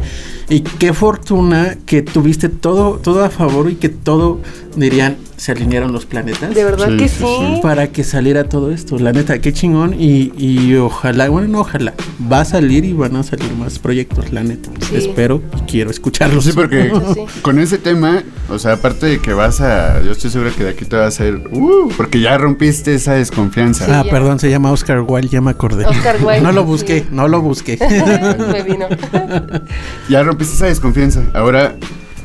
[0.49, 4.39] y qué fortuna que tuviste todo, todo a favor y que todo,
[4.76, 7.25] dirían, se alinearon los planetas De verdad Sí, que sí,
[7.61, 8.97] para que saliera todo esto.
[8.97, 9.93] La neta, qué chingón.
[9.93, 11.93] Y, y ojalá, bueno, no, ojalá.
[12.31, 14.69] Va a salir y van a salir más proyectos, la neta.
[14.89, 14.95] Sí.
[14.95, 16.43] Espero y quiero escucharlos.
[16.45, 17.21] Sí, porque Sí.
[17.41, 20.01] con ese tema, o sea, aparte de que vas a.
[20.01, 21.35] Yo estoy seguro que de aquí te va a hacer.
[21.51, 23.85] Uh, porque ya rompiste esa desconfianza.
[23.88, 24.11] Ah, ya.
[24.11, 25.85] perdón, se llama Oscar Wilde, ya me acordé.
[25.85, 26.67] Oscar Wilde, no lo sí.
[26.67, 27.77] busqué, no lo busqué.
[28.51, 28.88] Me vino.
[30.09, 31.21] Ya rompiste esa desconfianza.
[31.33, 31.75] Ahora,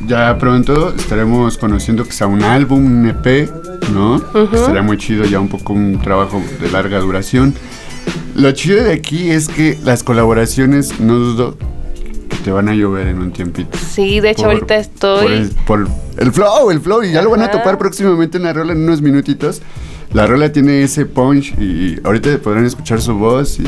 [0.07, 3.49] ya pronto estaremos conociendo sea un álbum, un EP,
[3.93, 4.17] ¿no?
[4.53, 7.55] Estaría muy chido, ya un poco un trabajo de larga duración.
[8.35, 11.57] Lo chido de aquí es que las colaboraciones, no dudo
[12.29, 13.77] que te van a llover en un tiempito.
[13.79, 15.23] Sí, de hecho Por- ahorita estoy...
[15.23, 15.89] Por el, por
[16.19, 17.53] el flow, el flow, y ya lo van a Ajá.
[17.59, 19.61] topar próximamente en la rola en unos minutitos.
[20.13, 23.65] La rola tiene ese punch y ahorita podrán escuchar su voz y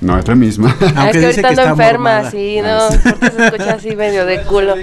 [0.00, 0.76] no es la misma.
[0.80, 2.30] Ah, Aunque es que dice ahorita que ando está enferma, mormada.
[2.30, 4.74] sí, Ah, no, porque se escucha así medio de culo.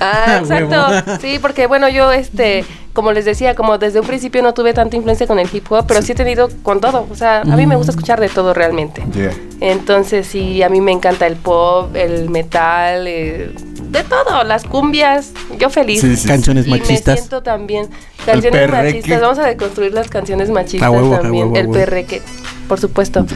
[0.00, 1.18] Ah, Ah, exacto.
[1.20, 4.96] Sí, porque bueno, yo este, como les decía, como desde un principio no tuve tanta
[4.96, 7.06] influencia con el hip hop, pero sí, he tenido con todo.
[7.10, 9.02] O sea, a mí me gusta escuchar de todo realmente.
[9.14, 9.32] Yeah.
[9.60, 13.50] Entonces sí, a mí me encanta el pop, el metal, eh,
[13.90, 16.00] de todo, las cumbias, yo feliz.
[16.00, 17.18] Sí, sí, Canciones Y me machistas.
[17.18, 17.88] siento también.
[18.24, 19.20] Canciones machistas.
[19.20, 21.44] Vamos a deconstruir las canciones machistas A huevo, a también.
[21.52, 22.20] huevo, a el perreque,
[22.68, 23.26] por supuesto.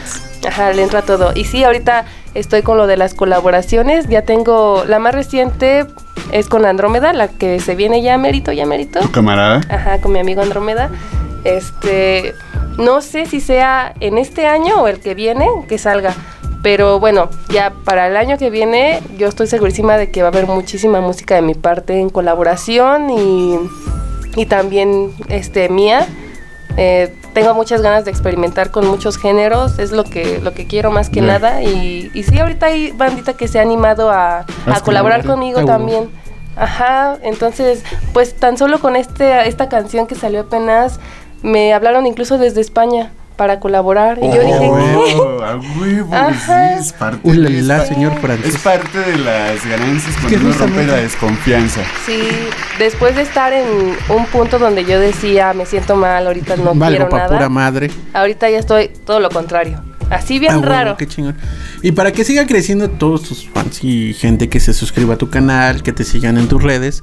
[0.47, 1.31] Ajá, le entra todo.
[1.35, 4.07] Y sí, ahorita estoy con lo de las colaboraciones.
[4.09, 4.83] Ya tengo.
[4.87, 5.85] La más reciente
[6.31, 8.99] es con Andrómeda, la que se viene ya merito, ya merito.
[8.99, 9.61] Tu camarada.
[9.69, 10.89] Ajá, con mi amigo Andrómeda.
[11.43, 12.33] Este,
[12.77, 16.15] no sé si sea en este año o el que viene que salga.
[16.61, 20.31] Pero bueno, ya para el año que viene yo estoy segurísima de que va a
[20.31, 23.57] haber muchísima música de mi parte en colaboración y,
[24.35, 26.07] y también este mía.
[26.77, 30.91] Eh, tengo muchas ganas de experimentar con muchos géneros, es lo que, lo que quiero
[30.91, 31.61] más que nada.
[31.61, 35.59] Y, y sí, ahorita hay bandita que se ha animado a, a Haz colaborar conmigo
[35.61, 36.09] Ah, también.
[36.55, 40.99] Ajá, entonces, pues tan solo con este, esta canción que salió apenas,
[41.41, 44.17] me hablaron incluso desde España para colaborar.
[44.21, 46.77] Y yo Oh, dije, a huevo, a huevo, Ajá.
[46.77, 48.13] sí, es parte, Uy, la, es señor
[48.43, 51.81] es parte de las ganancias que cuando uno rompe la desconfianza.
[52.05, 52.19] sí,
[52.79, 53.65] después de estar en
[54.09, 57.27] un punto donde yo decía, me siento mal, ahorita no Valgo quiero nada.
[57.29, 57.89] pura madre.
[58.13, 59.81] Ahorita ya estoy todo lo contrario.
[60.09, 60.97] Así bien Ah, raro.
[60.97, 61.37] Qué chingón.
[61.81, 65.29] Y para que siga creciendo todos tus fans y gente que se suscriba a tu
[65.29, 67.01] canal, que te sigan en tus redes,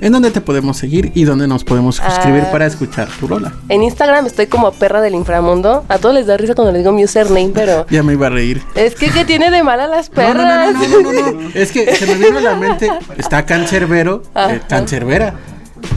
[0.00, 2.52] ¿en dónde te podemos seguir y dónde nos podemos suscribir Ah.
[2.52, 3.52] para escuchar tu rola?
[3.68, 5.84] En Instagram estoy como perra del inframundo.
[5.88, 8.30] A todos les da risa cuando les digo mi username, pero Ya me iba a
[8.30, 8.62] reír.
[8.74, 10.74] es que ¿qué tiene de mal a las No, no, perras?
[10.74, 11.48] no, no, no, no, no.
[11.54, 12.88] Es que se me vino a la mente.
[13.16, 14.60] Está Cancerbero, eh.
[14.68, 15.34] Cancerbera.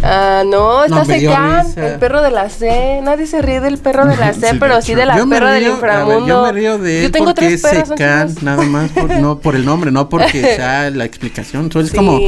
[0.03, 1.63] Ah, no, está No, risa.
[1.75, 2.99] el perro de la C.
[3.01, 5.63] Nadie se ríe del perro de la C, Sí, pero sí de la perra del
[5.63, 6.27] ver, inframundo.
[6.27, 9.09] yo me río de él Yo tengo porque tres es perros, Secan, nada más por,
[9.09, 11.71] no por el nombre, no porque sea la explicación.
[11.71, 12.19] Solo es como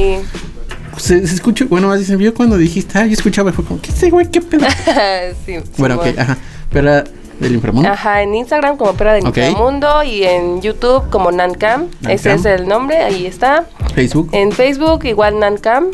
[1.02, 3.80] se, se escuchó, bueno, así se vio cuando dijiste, ah, yo escuchaba y fue como,
[3.80, 4.30] ¿qué sé, güey?
[4.30, 4.66] ¿Qué pedo?
[5.46, 6.38] sí, bueno, ok, ajá.
[6.70, 7.04] Pero era
[7.40, 7.88] del inframundo.
[7.88, 9.36] Ajá, en Instagram como perra del Ok.
[9.38, 11.88] inframundo y en YouTube como Nancam.
[12.08, 13.66] Ese es el nombre, ahí está.
[13.94, 14.28] Facebook.
[14.32, 15.86] En Facebook igual Nancam.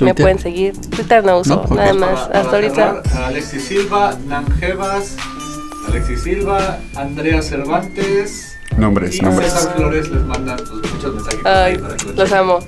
[0.00, 0.78] Me pueden seguir.
[0.90, 2.20] Twitter no uso, No, nada más.
[2.20, 3.02] Para- Hasta ahorita.
[3.02, 5.16] cerrar, Alexis Silva, Nan Jevas,
[5.88, 9.52] Alexis Silva, Andrea Cervantes Nombres, y nombres.
[9.52, 12.58] César Flores les mandan pues, muchos mensajes Ay, para que lo los amo.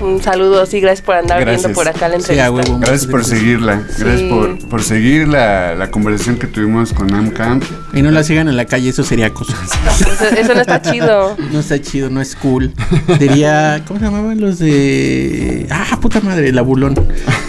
[0.00, 1.62] Un saludo, sí, gracias por andar Gracias.
[1.62, 2.50] viendo por acá la Sí, entrevista.
[2.50, 2.78] huevo.
[2.80, 3.76] Gracias por seguirla.
[3.98, 4.28] Gracias Sí.
[4.28, 7.64] por, por seguir la, la conversación que tuvimos con AmCamp.
[7.94, 9.54] Y no la sigan en la calle, eso sería acoso.
[9.96, 11.36] Eso, eso no está chido.
[11.52, 12.72] No está chido, no es cool.
[13.18, 15.66] Diría, ¿cómo se llamaban los de.
[15.70, 16.94] Ah, puta madre, el abulón.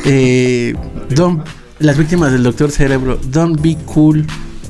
[0.05, 0.73] Eh,
[1.09, 1.43] don't-
[1.79, 4.25] las víctimas del doctor Cerebro, don't be cool.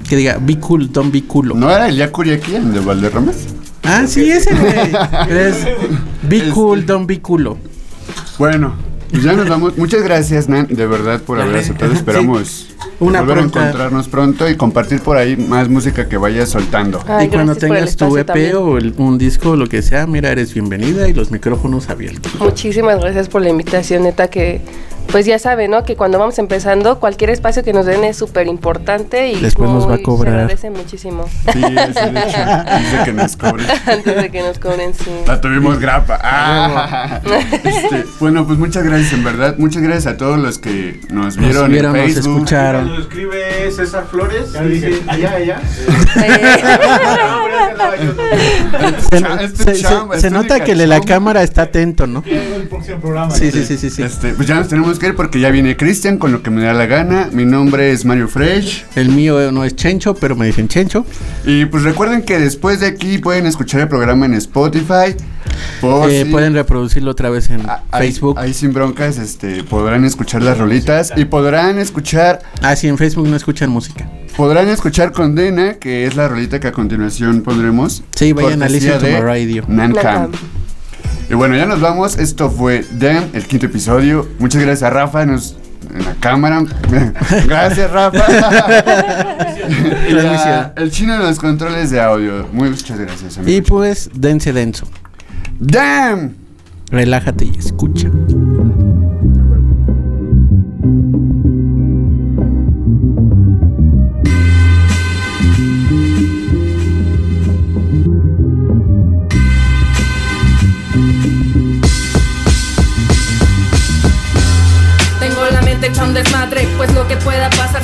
[0.09, 1.53] Que diga, be cool, don't be culo.
[1.55, 3.35] ¿No era el Yakuri aquí, el de Valderramas?
[3.87, 4.91] Ah, sí, ese güey.
[5.29, 5.65] Es
[6.23, 6.49] be Este.
[6.51, 7.57] cool, don't be culo.
[8.37, 8.75] Bueno,
[9.11, 9.77] pues ya nos vamos.
[9.77, 11.93] Muchas gracias, Nan, de verdad, por haber aceptado.
[11.93, 12.67] Esperamos
[12.99, 13.59] Una volver pronta.
[13.59, 17.01] a encontrarnos pronto y compartir por ahí más música que vayas soltando.
[17.07, 18.55] Ay, y cuando tengas tu EP también.
[18.57, 22.33] o el- un disco o lo que sea, mira, eres bienvenida y los micrófonos abiertos.
[22.39, 24.61] Muchísimas gracias por la invitación, neta, que
[25.11, 25.83] pues ya saben, ¿no?
[25.83, 29.83] Que cuando vamos empezando, cualquier espacio que nos den es súper importante y Después nos
[29.87, 30.33] va a muy- cobrar.
[30.33, 31.25] Se agradece muchísimo.
[31.27, 31.99] Sí, sí, de hecho,
[32.79, 33.63] dice que nos cobre.
[33.85, 35.09] Antes de que nos cobren, sí.
[35.25, 36.19] La tuvimos grapa.
[36.21, 37.21] Ah.
[37.63, 39.55] Este, bueno, pues muchas gracias, en verdad.
[39.57, 42.33] Muchas gracias a todos los que nos Nos vieron vieron, en nos Facebook.
[42.35, 42.87] escucharon.
[42.87, 44.51] Nos escribe César Flores.
[44.53, 45.01] Ya dije.
[45.07, 45.61] allá, allá.
[49.09, 51.63] Se, Cha- este se- se- chamba, se este nota que el de la cámara está
[51.63, 52.23] atento, ¿no?
[52.25, 53.31] el próximo programa.
[53.31, 54.03] Sí, sí, sí, sí, sí.
[54.03, 56.61] Este, pues ya nos tenemos que ir porque ya viene Cristian con lo que me
[56.63, 57.29] da la gana.
[57.31, 58.85] Mi nombre es Mario Fresh.
[58.95, 61.05] El mío no es Chencho, pero me dicen Chencho.
[61.45, 65.15] Y pues recuerden que después de aquí pueden escuchar el programa en Spotify.
[65.81, 68.37] Eh, si- Pueden reproducirlo otra vez en Ah, ahí- Facebook.
[68.39, 73.27] Ahí, sin broncas, este, podrán escuchar las rolitas y podrán escuchar, Ah, sí, en Facebook
[73.27, 74.09] no escuchan música.
[74.35, 78.03] podrán escuchar Condena, que es la rolita que a continuación pondremos.
[78.15, 79.63] Sí, vayan a Listen to de My Radio.
[79.67, 80.31] Nancam.
[81.29, 82.17] Y bueno, ya nos vamos.
[82.17, 84.27] Esto fue Dan, el quinto episodio.
[84.39, 85.57] Muchas gracias a Rafa nos,
[85.93, 86.63] en la cámara.
[87.47, 88.23] gracias, Rafa.
[88.29, 90.71] y a- Transmisión.
[90.77, 92.47] el chino en los controles de audio.
[92.53, 93.65] Muchas gracias, Y amigo.
[93.67, 94.87] pues, dense denso.
[95.59, 96.35] Dan.
[96.89, 98.09] Relájate y escucha.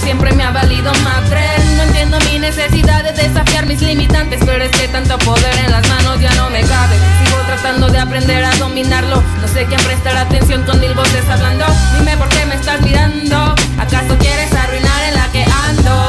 [0.03, 1.41] Siempre me ha valido madre.
[1.77, 5.87] No entiendo mi necesidad de desafiar mis limitantes, pero es que tanto poder en las
[5.87, 6.95] manos ya no me cabe.
[7.23, 9.23] Sigo tratando de aprender a dominarlo.
[9.41, 11.65] No sé quién prestar atención con mil voces hablando.
[11.97, 13.55] Dime por qué me estás mirando.
[13.79, 16.03] ¿Acaso quieres arruinar en la que ando?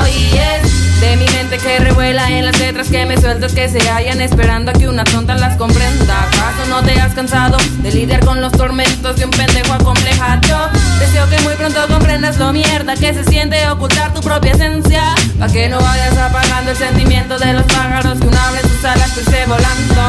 [1.01, 4.71] De mi mente que revuela en las letras que me sueltas que se hallan esperando
[4.71, 6.23] a que una tonta las comprenda.
[6.23, 10.71] ¿Acaso no te has cansado de lidiar con los tormentos de un pendejo acomplejado?
[10.99, 15.15] Deseo que muy pronto comprendas lo mierda que se siente ocultar tu propia esencia.
[15.39, 19.11] Pa' que no vayas apagando el sentimiento de los pájaros que una vez sus alas
[19.11, 20.03] se volando.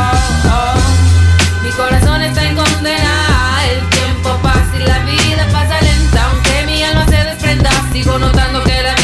[0.46, 3.60] Oh, mi corazón está en condena.
[3.70, 6.26] El tiempo pasa y la vida pasa lenta.
[6.32, 8.95] Aunque mi alma se desprenda, sigo notando que la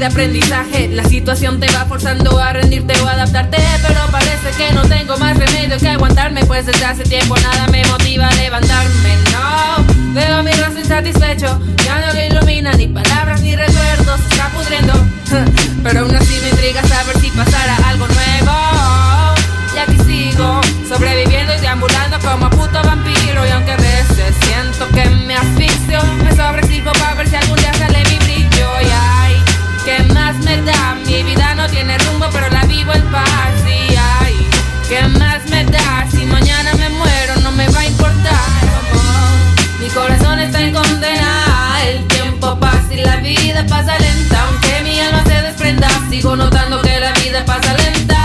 [0.00, 0.88] de aprendizaje.
[0.88, 3.58] La situación te va forzando a rendirte o adaptarte.
[3.86, 6.42] Pero parece que no tengo más remedio que aguantarme.
[6.46, 9.14] Pues desde hace tiempo nada me motiva a levantarme.
[9.30, 11.60] No, veo mi rostro insatisfecho.
[11.84, 14.20] Ya no le ilumina ni palabras ni recuerdos.
[14.20, 14.94] Se está pudriendo.
[15.82, 19.34] Pero aún así me intriga saber si pasará algo nuevo.
[19.74, 23.46] Y aquí sigo, sobreviviendo y deambulando como puto vampiro.
[23.46, 27.74] Y aunque a veces siento que me asfixio, me sobreexijo para ver si algún día
[27.74, 28.80] sale mi brillo.
[28.80, 29.09] Y ay,
[29.84, 30.96] ¿qué más me da?
[31.06, 33.54] Mi vida no tiene rumbo, pero la vivo en paz.
[33.66, 34.34] Y ay,
[34.88, 36.06] ¿qué más me da?
[36.10, 38.10] Si mañana me muero, no me va a importar.
[39.80, 41.78] Mi corazón está en condena.
[41.86, 44.42] El tiempo pasa y la vida pasa lenta.
[44.46, 48.24] Aunque mi alma se desprenda, sigo notando que la vida pasa lenta.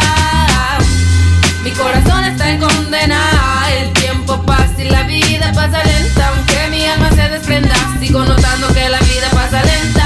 [1.63, 3.19] Mi corazón está en condena.
[3.79, 6.29] El tiempo pasa y la vida pasa lenta.
[6.29, 10.04] Aunque mi alma se desprenda, sigo notando que la vida pasa lenta.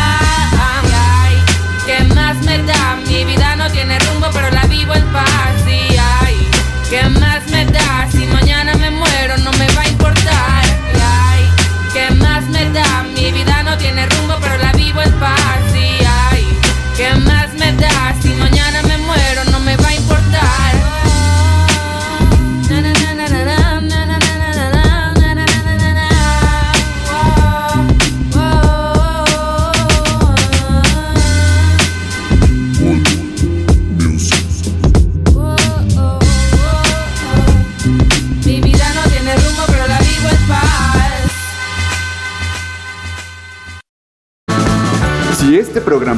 [4.93, 5.67] Vivo paz.
[5.67, 6.49] Y ay,
[6.89, 8.07] ¿qué más me da?
[8.11, 10.63] Si mañana me muero, no me va a importar.
[11.01, 11.49] Ay,
[11.93, 13.03] ¿qué más me da?
[13.15, 14.38] Mi vida no tiene rumbo,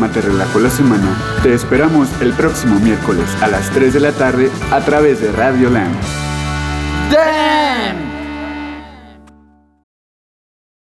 [0.01, 4.11] programa te relajó la semana, te esperamos el próximo miércoles a las 3 de la
[4.11, 5.95] tarde a través de Radio Land.
[7.11, 8.10] ¡Damn!